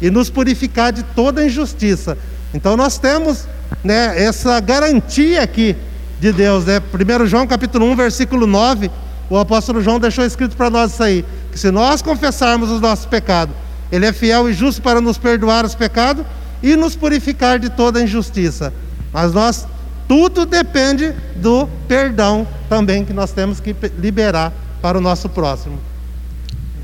[0.02, 2.18] e nos purificar de toda injustiça.
[2.54, 3.48] Então nós temos
[3.84, 5.76] né, essa garantia aqui
[6.20, 6.66] de Deus.
[6.66, 6.80] Né?
[6.80, 8.90] 1 João capítulo 1, versículo 9,
[9.30, 13.06] o apóstolo João deixou escrito para nós isso aí, que se nós confessarmos os nossos
[13.06, 13.56] pecados,
[13.92, 16.26] Ele é fiel e justo para nos perdoar os pecados
[16.62, 18.74] e nos purificar de toda injustiça.
[19.14, 19.68] Mas nós,
[20.10, 24.52] tudo depende do perdão também que nós temos que liberar
[24.82, 25.78] para o nosso próximo.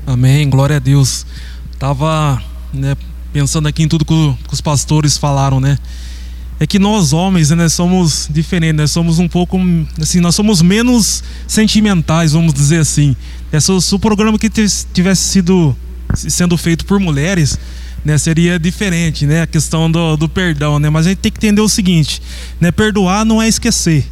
[0.06, 1.26] Amém, glória a Deus.
[1.72, 2.40] Estava
[2.72, 2.96] né,
[3.32, 5.76] pensando aqui em tudo que, os pastores falaram, né?
[6.60, 9.58] é que nós homens né, somos diferentes, nós somos um pouco
[10.00, 13.14] assim, nós somos menos sentimentais, vamos dizer assim.
[13.50, 15.76] É, se, se o programa que tivesse sido
[16.14, 17.58] sendo feito por mulheres,
[18.04, 20.88] né, seria diferente, né, a questão do, do perdão, né?
[20.88, 22.22] Mas a gente tem que entender o seguinte,
[22.60, 24.04] né, perdoar não é esquecer.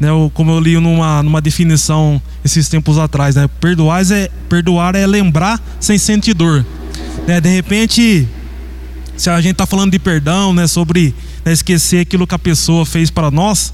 [0.00, 5.06] Né, como eu li numa, numa definição esses tempos atrás, né, perdoar é perdoar é
[5.06, 6.66] lembrar sem sentir dor,
[7.26, 7.40] né?
[7.40, 8.26] De repente,
[9.16, 11.14] se a gente está falando de perdão, né, sobre
[11.44, 13.72] né, esquecer aquilo que a pessoa fez para nós,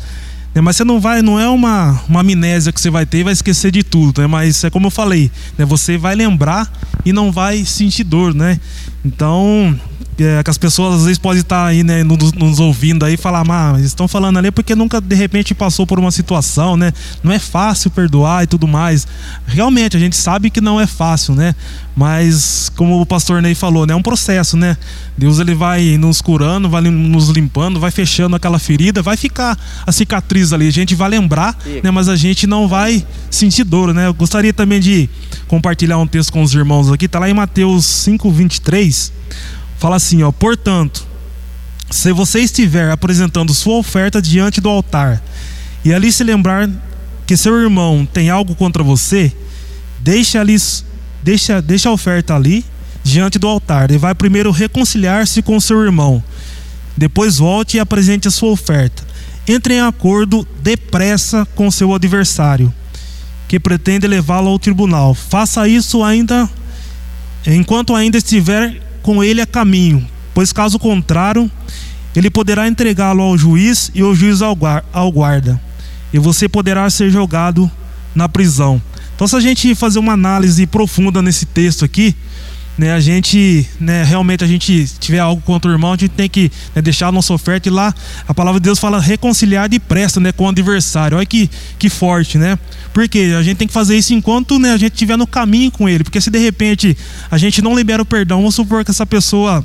[0.54, 3.24] né, mas você não vai, não é uma, uma amnésia que você vai ter e
[3.24, 6.70] vai esquecer de tudo, né, mas é como eu falei, né, você vai lembrar
[7.04, 8.60] e não vai sentir dor, né?
[9.04, 9.78] Então,
[10.18, 13.16] é, que as pessoas às vezes podem estar aí, né, nos, nos ouvindo aí e
[13.16, 16.92] falar, mas estão falando ali porque nunca de repente passou por uma situação, né?
[17.22, 19.06] Não é fácil perdoar e tudo mais.
[19.46, 21.54] Realmente, a gente sabe que não é fácil, né?
[21.94, 24.76] Mas, como o pastor Ney falou, né, é um processo, né?
[25.16, 29.92] Deus ele vai nos curando, vai nos limpando, vai fechando aquela ferida, vai ficar a
[29.92, 30.68] cicatriz ali.
[30.68, 34.06] A gente vai lembrar, né, mas a gente não vai sentir dor, né?
[34.06, 35.08] Eu gostaria também de
[35.46, 39.12] compartilhar um texto com os irmãos aqui, tá lá em Mateus 5:23.
[39.78, 41.06] Fala assim, ó: "Portanto,
[41.90, 45.22] se você estiver apresentando sua oferta diante do altar,
[45.84, 46.68] e ali se lembrar
[47.26, 49.32] que seu irmão tem algo contra você,
[50.00, 50.56] deixe ali
[51.22, 52.64] deixa, deixa a oferta ali
[53.02, 56.22] diante do altar e vai primeiro reconciliar-se com seu irmão.
[56.96, 59.06] Depois volte e apresente a sua oferta.
[59.46, 62.72] Entre em acordo depressa com seu adversário,
[63.46, 65.14] que pretende levá-lo ao tribunal.
[65.14, 66.48] Faça isso ainda
[67.46, 71.50] enquanto ainda estiver com ele a caminho, pois caso contrário,
[72.14, 74.54] ele poderá entregá-lo ao juiz e o juiz ao
[75.10, 75.58] guarda,
[76.12, 77.70] e você poderá ser jogado
[78.14, 78.82] na prisão.
[79.14, 82.14] Então, se a gente fazer uma análise profunda nesse texto aqui,
[82.78, 86.28] né, a gente, né, realmente a gente tiver algo contra o irmão, a gente tem
[86.28, 87.92] que né, deixar a nossa oferta e lá
[88.26, 91.18] a palavra de Deus fala reconciliar depressa, né, com o adversário.
[91.18, 92.56] Olha que, que forte, né?
[92.94, 95.88] Porque a gente tem que fazer isso enquanto né, a gente estiver no caminho com
[95.88, 96.96] ele, porque se de repente
[97.30, 99.64] a gente não libera o perdão, vamos supor que essa pessoa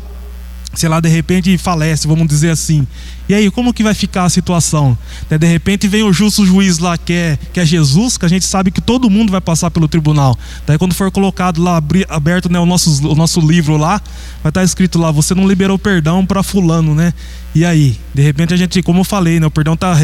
[0.74, 2.88] sei lá, de repente falece, vamos dizer assim.
[3.30, 4.98] E aí, como que vai ficar a situação?
[5.30, 8.28] Né, de repente vem o justo juiz lá, que é, que é Jesus, que a
[8.28, 10.38] gente sabe que todo mundo vai passar pelo tribunal.
[10.66, 14.02] Daí, quando for colocado lá, aberto né, o, nosso, o nosso livro lá,
[14.42, 17.14] vai estar escrito lá: você não liberou perdão para Fulano, né?
[17.56, 17.98] E aí?
[18.14, 19.96] De repente a gente, como eu falei, né, o perdão está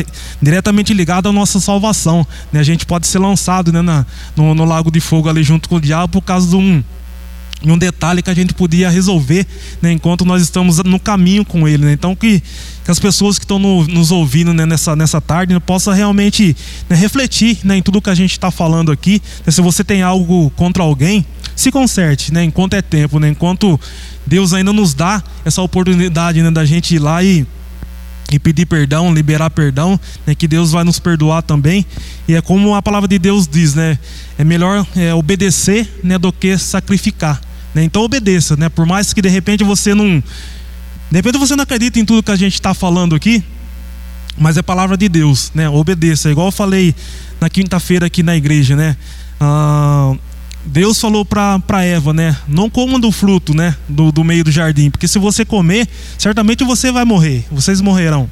[0.42, 2.26] diretamente ligado à nossa salvação.
[2.54, 2.60] Né?
[2.60, 4.06] A gente pode ser lançado né, na,
[4.36, 6.84] no, no lago de fogo ali junto com o diabo por causa de um
[7.66, 9.46] um detalhe que a gente podia resolver
[9.82, 11.86] né, enquanto nós estamos no caminho com ele.
[11.86, 11.94] Né?
[11.94, 12.42] Então, que,
[12.84, 16.56] que, as pessoas que estão no, nos ouvindo né, nessa, nessa tarde né, possam realmente
[16.90, 19.22] né, refletir né, em tudo que a gente está falando aqui.
[19.46, 23.80] Né, se você tem algo contra alguém, se conserte enquanto é tempo, enquanto
[24.26, 27.46] Deus ainda nos dá essa oportunidade da gente ir lá e
[28.32, 31.86] e pedir perdão, liberar perdão, né, que Deus vai nos perdoar também.
[32.28, 33.98] E é como a palavra de Deus diz, né?
[34.38, 37.42] É melhor é, obedecer né, do que sacrificar.
[37.74, 37.84] Né?
[37.84, 38.70] Então obedeça, né?
[38.70, 40.22] Por mais que de repente você não.
[41.12, 43.44] De repente você não acredita em tudo que a gente está falando aqui,
[44.38, 45.70] mas é palavra de Deus, né?
[45.70, 46.30] Obedeça.
[46.30, 46.96] Igual eu falei
[47.40, 48.96] na quinta-feira aqui na igreja, né?
[49.40, 50.16] Ah,
[50.66, 52.36] Deus falou para Eva, né?
[52.48, 53.76] Não coma do fruto, né?
[53.88, 57.46] Do, do meio do jardim, porque se você comer, certamente você vai morrer.
[57.52, 58.30] Vocês morrerão.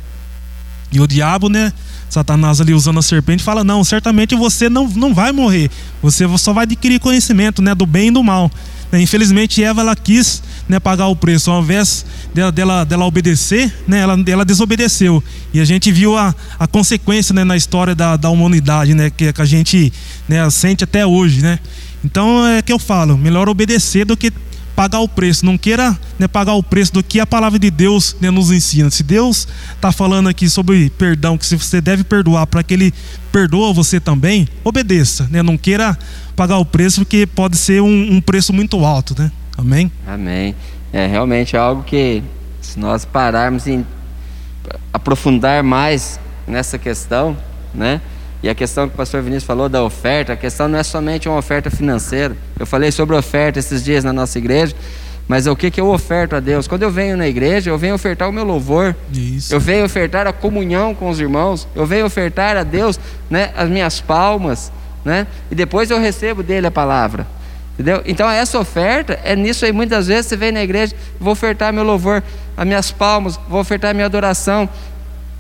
[0.91, 1.73] E o diabo, né?
[2.10, 5.70] Satanás ali usando a serpente fala: Não, certamente você não, não vai morrer.
[6.01, 7.76] Você só vai adquirir conhecimento, né?
[7.76, 8.51] Do bem e do mal.
[8.91, 9.01] Né?
[9.01, 11.51] Infelizmente, Eva ela quis né, pagar o preço.
[11.51, 15.24] Ao invés dela, dela, dela obedecer, né, ela, ela desobedeceu.
[15.53, 19.32] E a gente viu a, a consequência né, na história da, da humanidade, né, que,
[19.32, 19.91] que a gente
[20.28, 21.41] né, sente até hoje.
[21.41, 21.60] Né?
[22.03, 24.32] Então é que eu falo: melhor obedecer do que
[24.78, 25.43] pagar o preço.
[25.43, 28.91] Não queira né, pagar o preço do que a palavra de Deus né, nos ensina.
[28.91, 32.93] Se Deus está falando aqui sobre perdão, que se você deve perdoar para que Ele
[33.32, 35.28] perdoa você também, obedeça.
[35.32, 35.41] Né?
[35.41, 35.97] Não queira
[36.36, 39.19] pagar o preço, porque pode ser um, um preço muito alto.
[39.19, 39.32] Né?
[39.57, 39.91] Amém?
[40.05, 40.55] Amém.
[40.93, 42.21] É realmente é algo que,
[42.61, 43.84] se nós pararmos em
[44.93, 47.36] aprofundar mais nessa questão,
[47.73, 47.99] né?
[48.41, 51.27] E a questão que o pastor Vinícius falou da oferta, a questão não é somente
[51.27, 52.38] uma oferta financeira.
[52.59, 54.75] Eu falei sobre oferta esses dias na nossa igreja,
[55.27, 56.67] mas é o que, que eu oferto a Deus?
[56.67, 59.53] Quando eu venho na igreja, eu venho ofertar o meu louvor, Isso.
[59.53, 63.67] eu venho ofertar a comunhão com os irmãos, eu venho ofertar a Deus né, as
[63.69, 64.71] minhas palmas,
[65.03, 67.25] né, e depois eu recebo dele a palavra.
[67.73, 68.01] Entendeu?
[68.05, 69.71] Então essa oferta é nisso aí.
[69.71, 72.23] Muitas vezes você vem na igreja, vou ofertar meu louvor,
[72.55, 74.67] as minhas palmas, vou ofertar minha adoração.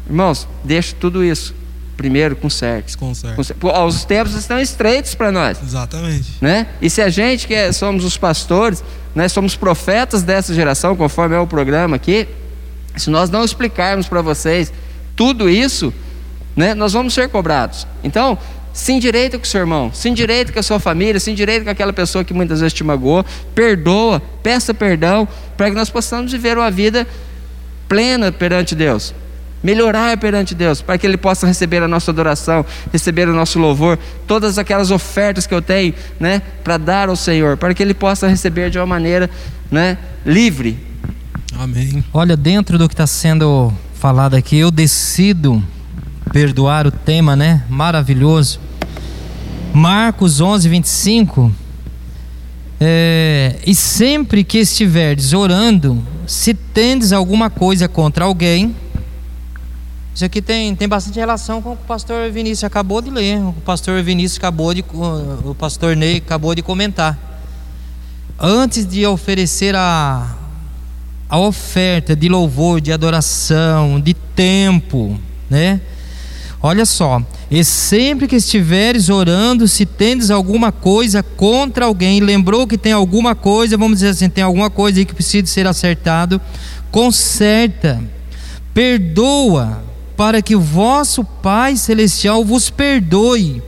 [0.07, 1.55] Irmãos, deixa tudo isso
[1.97, 2.97] primeiro com certo.
[2.97, 3.57] Com certo.
[3.85, 5.57] Os tempos estão estreitos para nós.
[5.61, 6.35] Exatamente.
[6.39, 6.67] Né?
[6.79, 8.83] E se a gente que é, somos os pastores,
[9.15, 12.27] né, somos profetas dessa geração, conforme é o programa aqui,
[12.95, 14.71] se nós não explicarmos para vocês
[15.15, 15.91] tudo isso,
[16.55, 17.87] né, nós vamos ser cobrados.
[18.03, 18.37] Então,
[18.71, 21.71] se endireita com o seu irmão, se endireita com a sua família, se endireita com
[21.71, 23.25] aquela pessoa que muitas vezes te magoou,
[23.55, 25.27] perdoa, peça perdão,
[25.57, 27.07] para que nós possamos viver uma vida
[27.89, 29.15] plena perante Deus
[29.63, 33.97] melhorar perante Deus, para que Ele possa receber a nossa adoração, receber o nosso louvor,
[34.25, 38.27] todas aquelas ofertas que eu tenho, né, para dar ao Senhor, para que Ele possa
[38.27, 39.29] receber de uma maneira,
[39.71, 40.77] né, livre.
[41.57, 42.03] Amém.
[42.13, 45.63] Olha, dentro do que está sendo falado aqui, eu decido
[46.31, 48.59] perdoar o tema, né, maravilhoso.
[49.73, 51.51] Marcos 11, 25.
[52.79, 58.75] É, e sempre que estiverdes orando, se tendes alguma coisa contra alguém,
[60.17, 63.37] isso aqui tem, tem bastante relação com o que o pastor Vinícius acabou de ler.
[63.39, 64.83] O pastor Vinícius acabou de.
[65.45, 67.15] O pastor Ney acabou de comentar.
[68.39, 70.35] Antes de oferecer a,
[71.29, 75.81] a oferta de louvor, de adoração, de tempo, né?
[76.63, 82.75] Olha só, e sempre que estiveres orando, se tendes alguma coisa contra alguém, lembrou que
[82.79, 86.41] tem alguma coisa, vamos dizer assim, tem alguma coisa aí que precisa ser acertado,
[86.89, 88.01] conserta,
[88.73, 89.85] perdoa,
[90.17, 93.61] para que o vosso Pai Celestial vos perdoe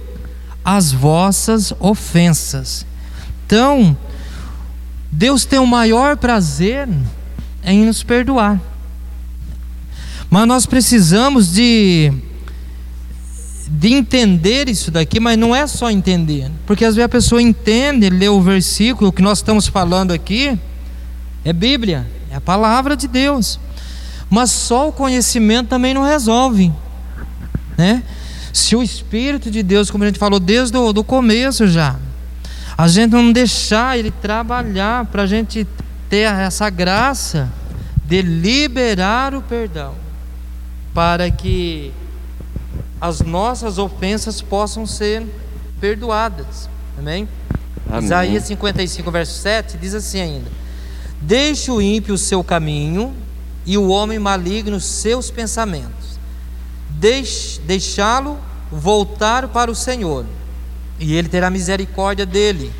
[0.65, 2.85] as vossas ofensas.
[3.45, 3.95] Então,
[5.11, 6.89] Deus tem o maior prazer
[7.63, 8.59] em nos perdoar.
[10.29, 12.11] Mas nós precisamos de
[13.71, 18.09] de entender isso daqui, mas não é só entender, porque às vezes a pessoa entende,
[18.09, 20.57] lê o versículo, o que nós estamos falando aqui
[21.45, 23.59] é Bíblia, é a palavra de Deus.
[24.29, 26.71] Mas só o conhecimento também não resolve,
[27.77, 28.03] né?
[28.53, 31.95] Se o Espírito de Deus, como a gente falou desde o do começo já,
[32.77, 35.67] a gente não deixar Ele trabalhar para a gente
[36.09, 37.49] ter essa graça
[38.05, 39.93] de liberar o perdão,
[40.93, 41.91] para que
[42.99, 45.23] as nossas ofensas possam ser
[45.79, 46.69] perdoadas.
[46.97, 47.27] Amém?
[47.87, 48.05] Amém?
[48.05, 50.51] Isaías 55, verso 7 diz assim ainda:
[51.21, 53.13] Deixe o ímpio o seu caminho
[53.65, 56.19] e o homem maligno seus pensamentos.
[57.65, 58.37] Deixá-lo
[58.71, 60.25] voltar para o Senhor,
[60.99, 62.71] e ele terá misericórdia dele,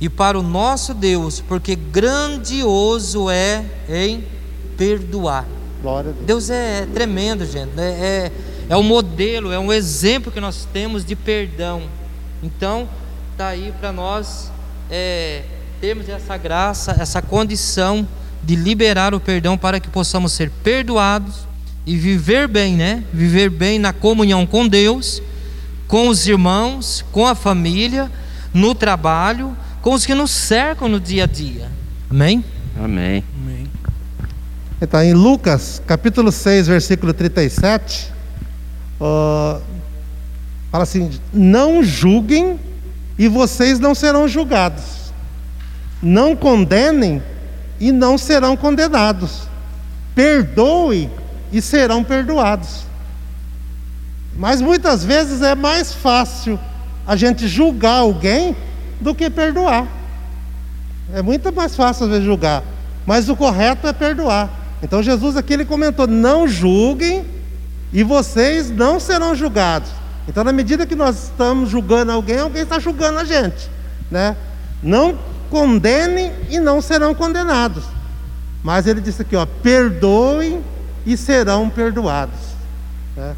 [0.00, 4.24] e para o nosso Deus, porque grandioso é em
[4.76, 5.44] perdoar.
[5.82, 6.16] Deus.
[6.26, 6.50] Deus.
[6.50, 7.78] é tremendo, gente.
[7.78, 8.32] É, é,
[8.68, 11.82] é um modelo, é um exemplo que nós temos de perdão.
[12.42, 12.88] Então,
[13.32, 14.50] está aí para nós
[14.90, 15.42] é,
[15.80, 18.06] termos essa graça, essa condição
[18.42, 21.46] de liberar o perdão para que possamos ser perdoados
[21.86, 23.04] e viver bem, né?
[23.12, 25.22] Viver bem na comunhão com Deus,
[25.86, 28.10] com os irmãos, com a família,
[28.52, 31.70] no trabalho, com os que nos cercam no dia a dia.
[32.10, 32.44] Amém?
[32.76, 33.24] Amém.
[33.42, 33.66] Amém.
[34.80, 38.12] Então, em Lucas, capítulo 6, versículo 37,
[39.00, 39.60] uh,
[40.70, 42.60] fala assim: Não julguem
[43.18, 45.12] e vocês não serão julgados.
[46.00, 47.20] Não condenem
[47.80, 49.42] e não serão condenados.
[50.14, 51.10] Perdoe
[51.52, 52.84] e serão perdoados.
[54.36, 56.58] Mas muitas vezes é mais fácil
[57.06, 58.56] a gente julgar alguém
[59.00, 59.86] do que perdoar.
[61.12, 62.62] É muito mais fácil às vezes julgar,
[63.06, 64.50] mas o correto é perdoar.
[64.82, 67.24] Então Jesus aqui ele comentou: não julguem
[67.92, 69.90] e vocês não serão julgados.
[70.28, 73.70] Então, na medida que nós estamos julgando alguém, alguém está julgando a gente,
[74.10, 74.36] né?
[74.82, 75.18] Não
[75.50, 77.84] condenem e não serão condenados.
[78.62, 80.62] Mas ele disse aqui, ó, perdoem
[81.06, 82.38] e serão perdoados.
[83.16, 83.34] Né?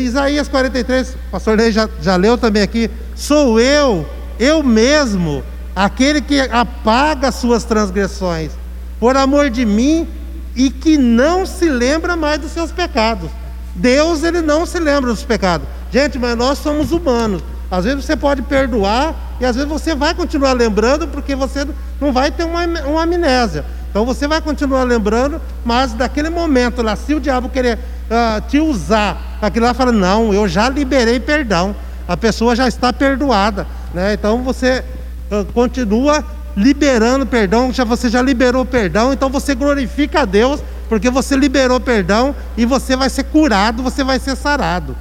[0.00, 2.90] Isaías 43, o pastor Ney já, já leu também aqui.
[3.14, 4.06] Sou eu,
[4.38, 5.42] eu mesmo,
[5.74, 8.52] aquele que apaga as suas transgressões,
[8.98, 10.08] por amor de mim,
[10.54, 13.30] e que não se lembra mais dos seus pecados.
[13.74, 15.68] Deus, ele não se lembra dos pecados.
[15.92, 17.42] Gente, mas nós somos humanos.
[17.70, 21.66] Às vezes você pode perdoar e às vezes você vai continuar lembrando porque você
[22.00, 23.64] não vai ter uma, uma amnésia.
[23.90, 28.60] Então você vai continuar lembrando, mas daquele momento lá, se o diabo querer uh, te
[28.60, 31.74] usar, aquilo lá fala, não, eu já liberei perdão,
[32.06, 33.66] a pessoa já está perdoada.
[33.94, 34.12] Né?
[34.12, 34.84] Então você
[35.30, 36.24] uh, continua
[36.56, 41.80] liberando perdão, já, você já liberou perdão, então você glorifica a Deus, porque você liberou
[41.80, 44.96] perdão e você vai ser curado, você vai ser sarado.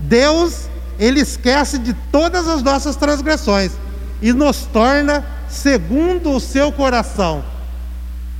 [0.00, 0.68] Deus,
[0.98, 3.72] Ele esquece de todas as nossas transgressões
[4.22, 7.44] e nos torna segundo o seu coração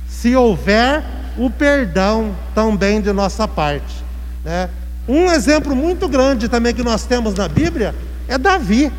[0.07, 1.03] se houver
[1.37, 4.03] o perdão também de nossa parte.
[4.43, 4.69] Né?
[5.07, 7.93] Um exemplo muito grande também que nós temos na Bíblia
[8.27, 8.91] é Davi.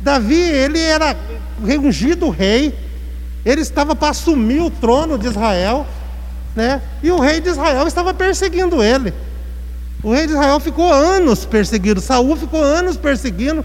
[0.00, 1.16] Davi, ele era
[1.60, 2.76] ungido rei,
[3.44, 5.86] ele estava para assumir o trono de Israel,
[6.54, 6.80] né?
[7.02, 9.12] e o rei de Israel estava perseguindo ele.
[10.02, 13.64] O rei de Israel ficou anos perseguindo, Saul ficou anos perseguindo,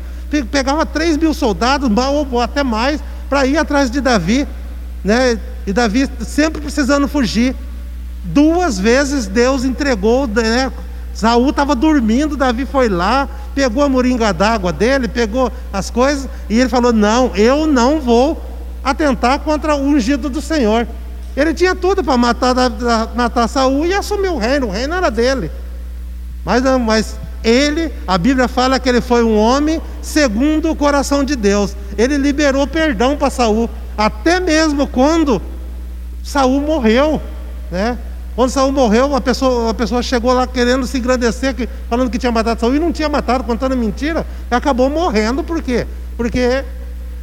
[0.51, 1.89] pegava 3 mil soldados,
[2.31, 4.47] ou até mais, para ir atrás de Davi.
[5.03, 5.39] Né?
[5.65, 7.55] E Davi sempre precisando fugir.
[8.23, 10.71] Duas vezes Deus entregou, né?
[11.13, 16.59] Saul estava dormindo, Davi foi lá, pegou a moringa d'água dele, pegou as coisas, e
[16.59, 18.39] ele falou: Não, eu não vou
[18.83, 20.88] atentar contra o ungido do Senhor.
[21.35, 22.53] Ele tinha tudo para matar,
[23.15, 25.49] matar Saul e assumir o reino, o reino era dele.
[26.47, 31.35] Mas, mas ele, a Bíblia fala que ele foi um homem segundo o coração de
[31.35, 31.75] Deus.
[31.97, 35.41] Ele liberou perdão para Saul, até mesmo quando
[36.23, 37.21] Saul morreu,
[37.69, 37.97] né?
[38.33, 42.31] Quando Saul morreu, a pessoa, a pessoa chegou lá querendo se engrandecer, falando que tinha
[42.31, 45.85] matado Saul e não tinha matado, contando mentira, e acabou morrendo, por quê?
[46.15, 46.63] Porque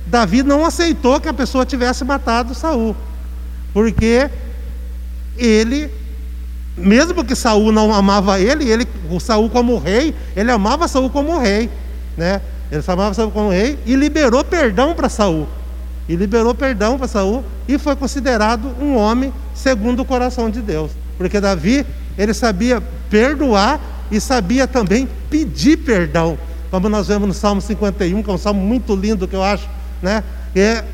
[0.07, 2.95] Davi não aceitou que a pessoa tivesse matado Saul.
[3.73, 4.29] Porque
[5.39, 5.91] ele,
[6.77, 11.39] mesmo que Saul não amava ele, ele, o Saul como rei, ele amava Saul como
[11.39, 11.71] rei,
[12.17, 12.41] né?
[12.71, 15.47] Ele amava Saul como rei e liberou perdão para Saul
[16.09, 20.91] e liberou perdão para Saul e foi considerado um homem segundo o coração de Deus.
[21.17, 21.87] Porque Davi,
[22.19, 26.39] ele sabia perdoar e sabia também pedir perdão.
[26.71, 29.69] Como nós vemos no Salmo 51, que é um salmo muito lindo que eu acho,
[30.03, 30.25] né?
[30.55, 30.85] É,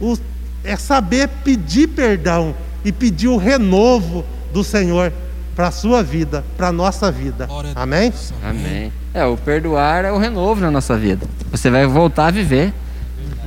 [0.00, 0.18] o,
[0.64, 5.12] é saber pedir perdão e pedir o renovo do Senhor
[5.58, 7.48] para a sua vida, para a nossa vida.
[7.74, 8.12] Amém?
[8.44, 8.92] Amém.
[9.12, 11.26] É, o perdoar é o renovo na nossa vida.
[11.50, 12.72] Você vai voltar a viver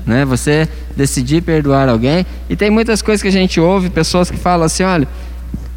[0.06, 0.26] né?
[0.26, 2.26] Você decidir perdoar alguém.
[2.50, 5.08] E tem muitas coisas que a gente ouve, pessoas que falam assim, olha,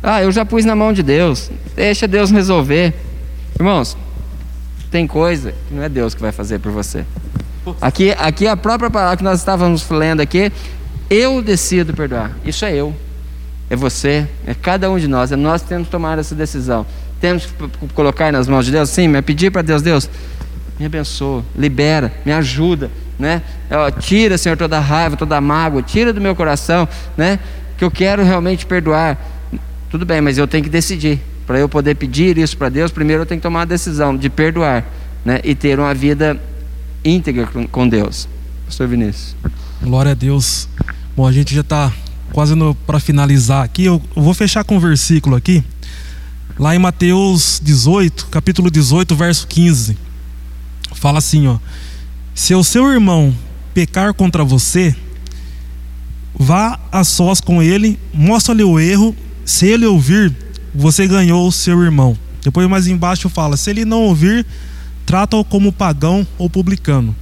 [0.02, 2.92] ah, eu já pus na mão de Deus, deixa Deus resolver.
[3.56, 3.96] Irmãos,
[4.90, 7.04] tem coisa que não é Deus que vai fazer por você.
[7.80, 10.52] Aqui, aqui a própria palavra que nós estávamos lendo aqui,
[11.08, 12.32] eu decido perdoar.
[12.44, 12.92] Isso é eu.
[13.70, 16.86] É você, é cada um de nós, é nós que temos que tomar essa decisão.
[17.20, 20.10] Temos que colocar nas mãos de Deus, sim, mas pedir para Deus, Deus,
[20.78, 23.42] me abençoa, libera, me ajuda, né?
[24.00, 26.86] Tira, Senhor, toda raiva, toda mágoa, tira do meu coração,
[27.16, 27.38] né?
[27.78, 29.18] Que eu quero realmente perdoar.
[29.90, 31.20] Tudo bem, mas eu tenho que decidir.
[31.46, 34.28] Para eu poder pedir isso para Deus, primeiro eu tenho que tomar a decisão de
[34.28, 34.84] perdoar,
[35.24, 35.40] né?
[35.44, 36.38] E ter uma vida
[37.04, 38.28] íntegra com Deus.
[38.66, 39.36] Pastor Vinícius.
[39.82, 40.68] Glória a Deus.
[41.16, 41.92] Bom, a gente já está
[42.32, 42.54] quase
[42.86, 43.84] para finalizar aqui.
[43.84, 45.62] Eu, vou fechar com um versículo aqui.
[46.58, 49.96] Lá em Mateus 18, capítulo 18, verso 15.
[50.94, 51.58] Fala assim, ó:
[52.34, 53.34] Se o seu irmão
[53.72, 54.94] pecar contra você,
[56.38, 59.14] vá a sós com ele, mostra-lhe o erro,
[59.44, 60.34] se ele ouvir,
[60.74, 62.16] você ganhou o seu irmão.
[62.42, 64.46] Depois mais embaixo fala: se ele não ouvir,
[65.06, 67.14] trata-o como pagão ou publicano.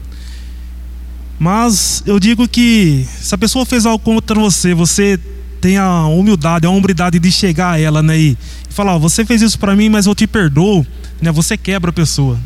[1.43, 5.19] Mas eu digo que se a pessoa fez algo contra você, você
[5.61, 8.39] tem a humildade, a hombridade de chegar a ela, né, e
[8.71, 10.87] falar: você fez isso para mim, mas eu te perdoo,
[11.21, 11.33] né?
[11.33, 12.39] Você quebra a pessoa.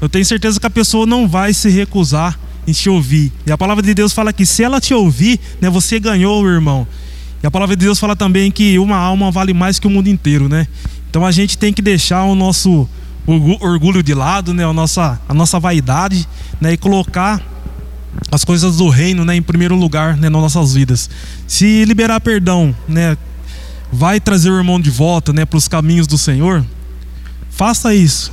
[0.00, 3.32] Eu tenho certeza que a pessoa não vai se recusar em te ouvir.
[3.44, 6.86] E a palavra de Deus fala que se ela te ouvir, né, você ganhou, irmão.
[7.42, 10.06] E a palavra de Deus fala também que uma alma vale mais que o mundo
[10.08, 10.68] inteiro, né?
[11.10, 12.88] Então a gente tem que deixar o nosso
[13.60, 14.64] orgulho de lado, né?
[14.64, 16.28] A nossa, a nossa vaidade,
[16.60, 16.74] né?
[16.74, 17.42] E colocar
[18.30, 19.36] as coisas do reino, né?
[19.36, 20.28] Em primeiro lugar, né?
[20.28, 21.08] Nas nossas vidas.
[21.46, 23.16] Se liberar perdão, né?
[23.92, 25.44] Vai trazer o irmão de volta, né?
[25.44, 26.64] Para os caminhos do Senhor.
[27.50, 28.32] Faça isso.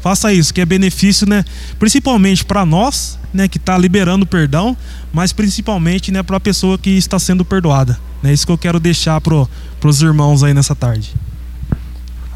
[0.00, 1.44] Faça isso, que é benefício, né?
[1.78, 3.48] Principalmente para nós, né?
[3.48, 4.76] Que está liberando perdão,
[5.12, 6.22] mas principalmente, né?
[6.22, 7.98] Para a pessoa que está sendo perdoada.
[8.22, 9.46] É isso que eu quero deixar para
[9.82, 11.14] os irmãos aí nessa tarde.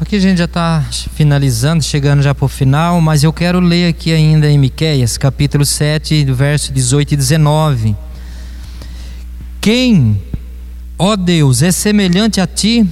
[0.01, 3.89] Aqui a gente já está finalizando, chegando já para o final, mas eu quero ler
[3.89, 7.95] aqui ainda em Miqueias, capítulo 7, verso 18 e 19.
[9.59, 10.17] Quem,
[10.97, 12.87] ó Deus, é semelhante a ti?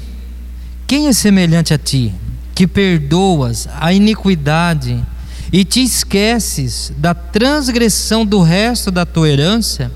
[0.85, 2.13] Quem é semelhante a ti?
[2.53, 5.01] Que perdoas a iniquidade
[5.49, 9.89] e te esqueces da transgressão do resto da tua herança?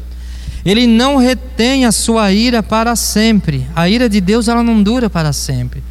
[0.63, 3.67] Ele não retém a sua ira para sempre.
[3.75, 5.83] A ira de Deus ela não dura para sempre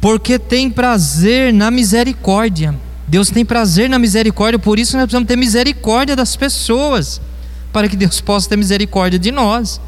[0.00, 2.74] porque tem prazer na misericórdia.
[3.08, 7.20] Deus tem prazer na misericórdia, por isso nós precisamos ter misericórdia das pessoas,
[7.72, 9.80] para que Deus possa ter misericórdia de nós.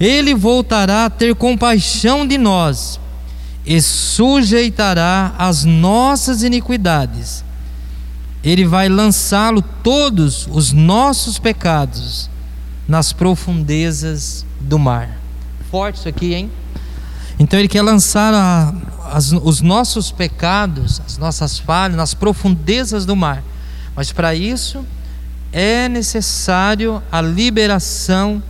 [0.00, 2.98] Ele voltará a ter compaixão de nós
[3.64, 7.44] e sujeitará as nossas iniquidades.
[8.42, 12.28] Ele vai lançá-lo todos os nossos pecados
[12.88, 15.20] nas profundezas do mar.
[15.70, 16.50] Forte isso aqui, hein?
[17.42, 18.72] Então ele quer lançar a,
[19.12, 23.42] as, os nossos pecados, as nossas falhas nas profundezas do mar.
[23.96, 24.86] Mas para isso
[25.52, 28.40] é necessário a liberação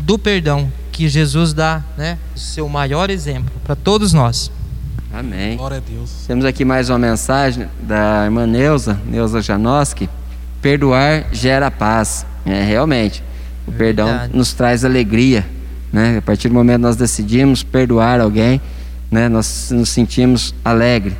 [0.00, 2.18] do perdão que Jesus dá, né?
[2.34, 4.50] O seu maior exemplo para todos nós.
[5.14, 5.56] Amém.
[5.56, 6.10] Glória a Deus.
[6.26, 10.10] Temos aqui mais uma mensagem da irmã Neuza, Neuza Janoski.
[10.60, 12.26] Perdoar gera paz.
[12.44, 13.22] É, realmente.
[13.68, 14.36] O é perdão verdade.
[14.36, 15.46] nos traz alegria.
[15.92, 16.18] Né?
[16.18, 18.60] A partir do momento que nós decidimos perdoar alguém,
[19.10, 19.28] né?
[19.28, 21.14] nós nos sentimos alegres.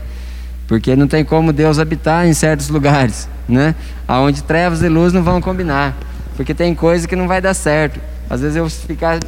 [0.66, 3.74] Porque não tem como Deus habitar em certos lugares, né?
[4.08, 5.94] Onde trevas e luz não vão combinar.
[6.34, 8.00] Porque tem coisa que não vai dar certo.
[8.30, 9.20] Às vezes eu ficar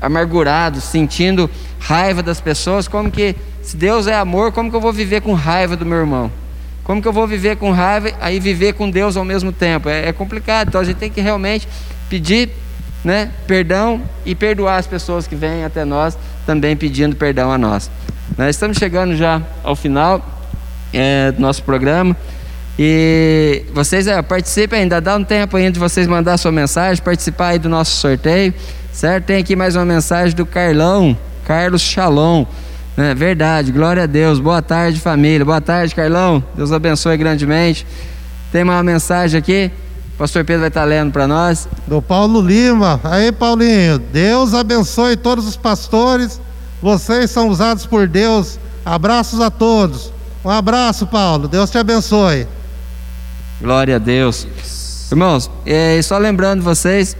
[0.00, 1.50] amargurado, sentindo
[1.80, 5.32] raiva das pessoas, como que se Deus é amor, como que eu vou viver com
[5.32, 6.30] raiva do meu irmão?
[6.84, 9.88] Como que eu vou viver com raiva e viver com Deus ao mesmo tempo?
[9.88, 10.68] É, é complicado.
[10.68, 11.68] Então a gente tem que realmente
[12.08, 12.50] pedir
[13.08, 17.90] né, perdão e perdoar as pessoas que vêm até nós também pedindo perdão a nós.
[18.36, 20.22] Nós estamos chegando já ao final
[20.92, 22.14] é, do nosso programa
[22.78, 27.48] e vocês é, participem ainda, dá um tempo ainda de vocês mandar sua mensagem, participar
[27.48, 28.52] aí do nosso sorteio,
[28.92, 29.24] certo?
[29.24, 32.44] Tem aqui mais uma mensagem do Carlão, Carlos Shalom.
[32.94, 34.38] É verdade, glória a Deus.
[34.38, 35.46] Boa tarde, família.
[35.46, 36.44] Boa tarde, Carlão.
[36.54, 37.86] Deus abençoe grandemente.
[38.52, 39.70] Tem uma mensagem aqui.
[40.18, 41.68] Pastor Pedro vai estar lendo para nós.
[41.86, 43.00] Do Paulo Lima.
[43.04, 46.40] Aí, Paulinho, Deus abençoe todos os pastores.
[46.82, 48.58] Vocês são usados por Deus.
[48.84, 50.12] Abraços a todos.
[50.44, 51.46] Um abraço, Paulo.
[51.46, 52.48] Deus te abençoe.
[53.60, 54.44] Glória a Deus.
[55.08, 57.16] Irmãos, é, só lembrando vocês,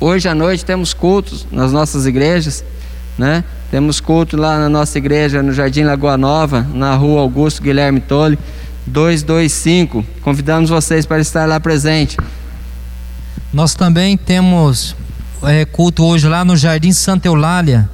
[0.00, 2.64] hoje à noite temos cultos nas nossas igrejas,
[3.18, 3.44] né?
[3.70, 8.38] Temos culto lá na nossa igreja no Jardim Lagoa Nova, na rua Augusto Guilherme Tolle.
[8.86, 10.04] 225.
[10.22, 12.16] Convidamos vocês para estar lá presente.
[13.52, 14.94] Nós também temos
[15.42, 17.88] é, culto hoje lá no Jardim Santa Eulália,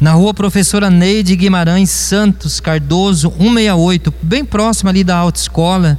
[0.00, 5.98] na rua Professora Neide Guimarães Santos Cardoso 168, bem próximo ali da autoescola.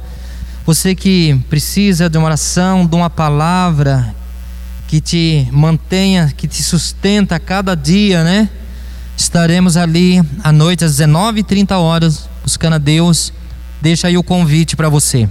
[0.64, 4.14] Você que precisa de uma oração, de uma palavra
[4.88, 8.48] que te mantenha, que te sustenta a cada dia, né?
[9.16, 13.32] Estaremos ali à noite às 19h30 horas, buscando a Deus
[13.80, 15.28] Deixa aí o convite para você.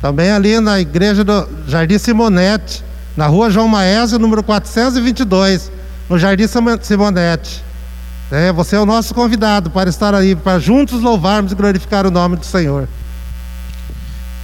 [0.00, 2.84] Também ali na igreja do Jardim Simonete,
[3.16, 5.70] na rua João Maésio, número 422,
[6.08, 6.44] no Jardim
[6.82, 7.62] Simonete.
[8.30, 12.10] É, você é o nosso convidado para estar aí, para juntos louvarmos e glorificar o
[12.10, 12.88] nome do Senhor.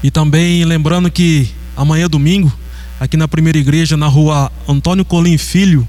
[0.03, 2.53] E também lembrando que amanhã domingo,
[2.99, 5.87] aqui na primeira igreja, na rua Antônio Colim Filho,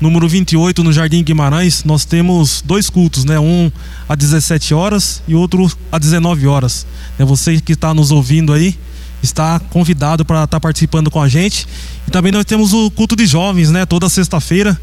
[0.00, 3.38] número 28, no Jardim Guimarães, nós temos dois cultos, né?
[3.38, 3.70] Um
[4.08, 6.86] às 17 horas e outro às 19 horas.
[7.18, 8.78] É você que está nos ouvindo aí,
[9.22, 11.66] está convidado para estar tá participando com a gente.
[12.06, 13.84] E também nós temos o culto de jovens, né?
[13.84, 14.78] Toda sexta-feira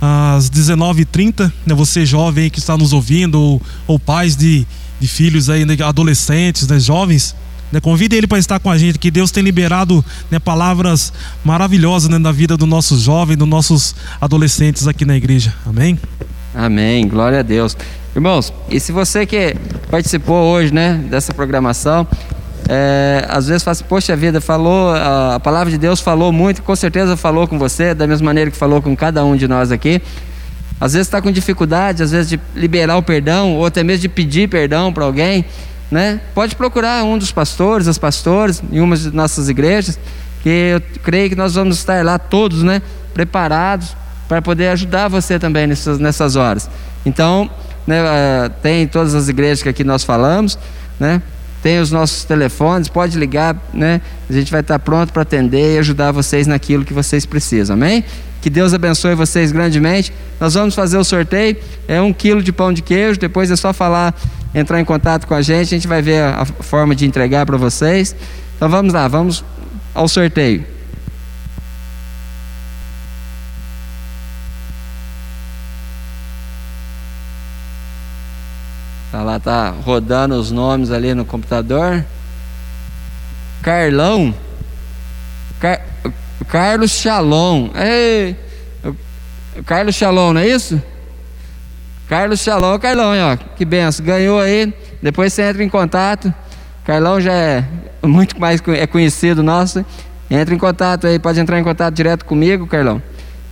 [0.00, 1.74] às 19h30, né?
[1.74, 4.66] Você jovem que está nos ouvindo ou, ou pais de,
[5.00, 5.76] de filhos aí, né?
[5.82, 6.78] adolescentes, né?
[6.78, 7.34] Jovens,
[7.72, 7.80] né?
[7.80, 11.12] Convide ele para estar com a gente, que Deus tem liberado né, palavras
[11.44, 15.54] maravilhosas né, na vida dos nossos jovens, dos nossos adolescentes aqui na igreja.
[15.66, 15.98] Amém?
[16.54, 17.76] Amém, glória a Deus.
[18.14, 19.54] Irmãos, e se você que
[19.90, 22.06] participou hoje né, dessa programação,
[22.68, 26.74] é, às vezes fala assim, poxa vida, falou, a palavra de Deus falou muito, com
[26.74, 30.02] certeza falou com você, da mesma maneira que falou com cada um de nós aqui.
[30.80, 34.08] Às vezes está com dificuldade, às vezes de liberar o perdão, ou até mesmo de
[34.08, 35.44] pedir perdão para alguém,
[35.90, 36.20] né?
[36.34, 39.98] Pode procurar um dos pastores, as pastores, em uma de nossas igrejas,
[40.42, 42.82] que eu creio que nós vamos estar lá todos, né?
[43.14, 43.96] Preparados
[44.28, 46.68] para poder ajudar você também nessas, nessas horas.
[47.04, 47.50] Então,
[47.86, 50.58] né, eh, tem todas as igrejas que aqui nós falamos,
[51.00, 51.22] né?
[51.62, 54.00] tem os nossos telefones, pode ligar, né?
[54.28, 58.04] A gente vai estar pronto para atender e ajudar vocês naquilo que vocês precisam, amém?
[58.40, 60.12] Que Deus abençoe vocês grandemente.
[60.40, 61.56] Nós vamos fazer o sorteio,
[61.88, 64.14] é um quilo de pão de queijo, depois é só falar,
[64.54, 67.56] entrar em contato com a gente, a gente vai ver a forma de entregar para
[67.56, 68.14] vocês.
[68.56, 69.44] Então vamos lá, vamos
[69.94, 70.64] ao sorteio.
[79.10, 82.04] Tá lá, tá rodando os nomes ali no computador.
[83.62, 84.34] Carlão.
[85.58, 85.80] Car...
[86.46, 87.70] Carlos Shalom.
[87.74, 88.36] Ei,
[89.66, 90.80] Carlos Shalom, não é isso?
[92.08, 94.04] Carlos Shalom, Carlão, ó, que benção.
[94.04, 94.72] Ganhou aí.
[95.02, 96.32] Depois você entra em contato.
[96.84, 97.64] Carlão já é
[98.02, 99.84] muito mais é conhecido nosso.
[100.30, 103.02] Entra em contato aí, pode entrar em contato direto comigo, Carlão.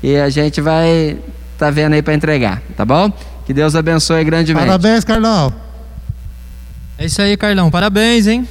[0.02, 1.18] E a gente vai
[1.58, 3.10] tá vendo aí para entregar, tá bom?
[3.46, 4.66] Que Deus abençoe grandemente.
[4.66, 5.52] Parabéns, Carlão.
[6.98, 7.70] É isso aí, Carlão.
[7.70, 8.48] Parabéns, hein?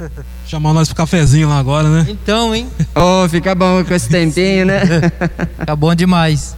[0.46, 2.06] Chamar nós pro cafezinho lá agora, né?
[2.08, 2.66] Então, hein?
[2.94, 4.80] Oh, fica bom com esse tempinho, né?
[5.58, 6.56] fica bom demais.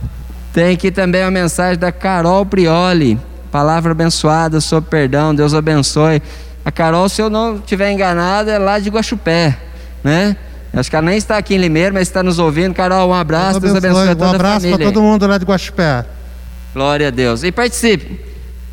[0.53, 3.19] Tem aqui também a mensagem da Carol Prioli.
[3.53, 5.35] Palavra abençoada sobre perdão.
[5.35, 6.23] Deus abençoe.
[6.65, 9.57] A Carol, se eu não estiver enganado, é lá de Guaxupé,
[10.05, 10.37] né?
[10.73, 12.75] Acho que ela nem está aqui em Limeiro, mas está nos ouvindo.
[12.75, 13.59] Carol, um abraço.
[13.59, 16.05] Deus abençoe, Deus abençoe toda um abraço para todo mundo lá de Guaxupé.
[16.73, 17.43] Glória a Deus.
[17.43, 18.21] E participe.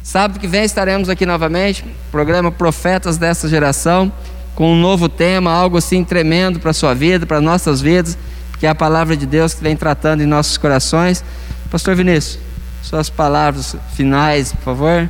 [0.03, 4.11] Sábado que vem estaremos aqui novamente, programa Profetas dessa geração,
[4.55, 8.17] com um novo tema, algo assim tremendo para a sua vida, para nossas vidas,
[8.59, 11.23] que é a palavra de Deus que vem tratando em nossos corações.
[11.69, 12.39] Pastor Vinícius,
[12.81, 15.09] suas palavras finais, por favor.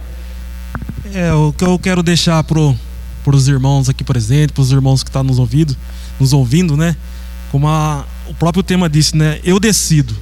[1.14, 2.76] É, o que eu quero deixar pro
[3.24, 5.76] para os irmãos aqui presentes, para os irmãos que estão tá nos ouvindo,
[6.18, 6.96] nos ouvindo, né?
[7.52, 9.42] Como a, o próprio tema disse, né?
[9.44, 10.16] Eu decido,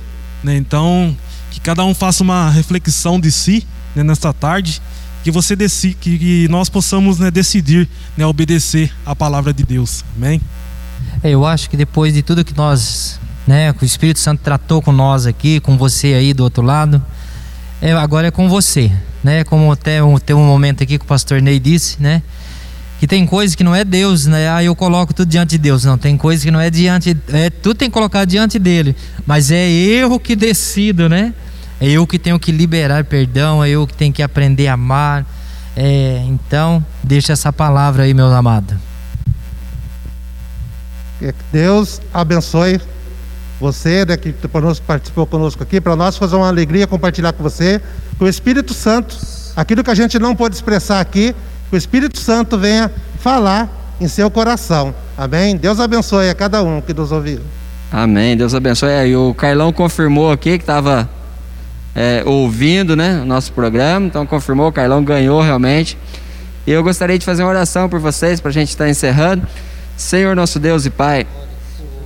[0.43, 0.57] né?
[0.57, 1.15] Então,
[1.51, 3.65] que cada um faça uma reflexão de si
[3.95, 4.81] né, nesta tarde,
[5.23, 10.03] que você decide, que, nós possamos né, decidir né, obedecer a palavra de Deus.
[10.15, 10.41] Amém?
[11.23, 14.91] É, eu acho que depois de tudo que nós, né, o Espírito Santo tratou com
[14.91, 17.01] nós aqui, com você aí do outro lado,
[17.81, 18.91] é, agora é com você,
[19.23, 19.43] né?
[19.43, 22.21] Como até um, tem um momento aqui que o pastor Ney disse, né?
[22.99, 24.49] que tem coisas que não é Deus, né?
[24.49, 25.83] Ah, eu coloco tudo diante de Deus.
[25.83, 28.95] Não, tem coisas que não é diante, é, tudo tem que colocar diante dele.
[29.25, 31.33] Mas é eu que decido, né?
[31.79, 35.25] É eu que tenho que liberar perdão, é eu que tenho que aprender a amar.
[35.75, 38.79] É, então, deixa essa palavra aí, meu amado.
[41.19, 42.79] Que Deus abençoe
[43.59, 47.81] você né, que conosco, participou conosco aqui, para nós fazer uma alegria compartilhar com você,
[48.17, 49.17] que o Espírito Santo,
[49.55, 51.35] aquilo que a gente não pôde expressar aqui,
[51.69, 54.93] que o Espírito Santo venha falar em seu coração.
[55.17, 55.55] Amém?
[55.55, 57.39] Deus abençoe a cada um que nos ouviu.
[57.91, 58.35] Amém.
[58.35, 58.91] Deus abençoe.
[59.07, 61.09] E o Carlão confirmou aqui que estava
[61.95, 65.97] é, ouvindo né, o nosso programa, então confirmou, o Carlão ganhou realmente.
[66.67, 69.47] E eu gostaria de fazer uma oração por vocês, para a gente estar encerrando.
[69.95, 71.25] Senhor nosso Deus e Pai,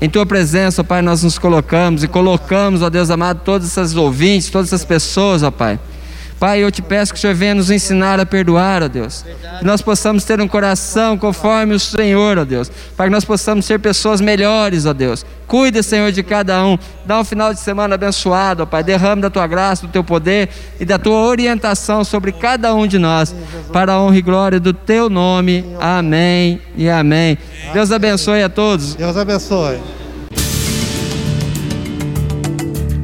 [0.02, 3.95] em Tua presença, ó Pai, nós nos colocamos e colocamos, ó Deus amado, todas essas
[3.95, 5.80] ouvintes, todas essas pessoas, ó Pai
[6.40, 9.26] Pai, eu te peço que o Senhor venha nos ensinar a perdoar, ó Deus.
[9.60, 12.72] Que nós possamos ter um coração conforme o Senhor, ó Deus.
[12.96, 15.26] Para que nós possamos ser pessoas melhores, ó Deus.
[15.46, 16.78] Cuida, Senhor, de cada um.
[17.06, 18.84] Dá um final de semana abençoado, ó Pai.
[18.84, 20.48] Derrame da tua graça, do teu poder
[20.80, 23.36] e da tua orientação sobre cada um de nós.
[23.74, 25.66] Para a honra e glória do teu nome.
[25.78, 27.38] Amém e amém.
[27.74, 28.96] Deus abençoe a todos.
[28.96, 29.78] Deus abençoe.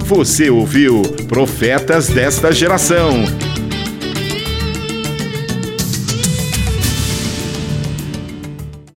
[0.07, 3.23] Você ouviu Profetas desta Geração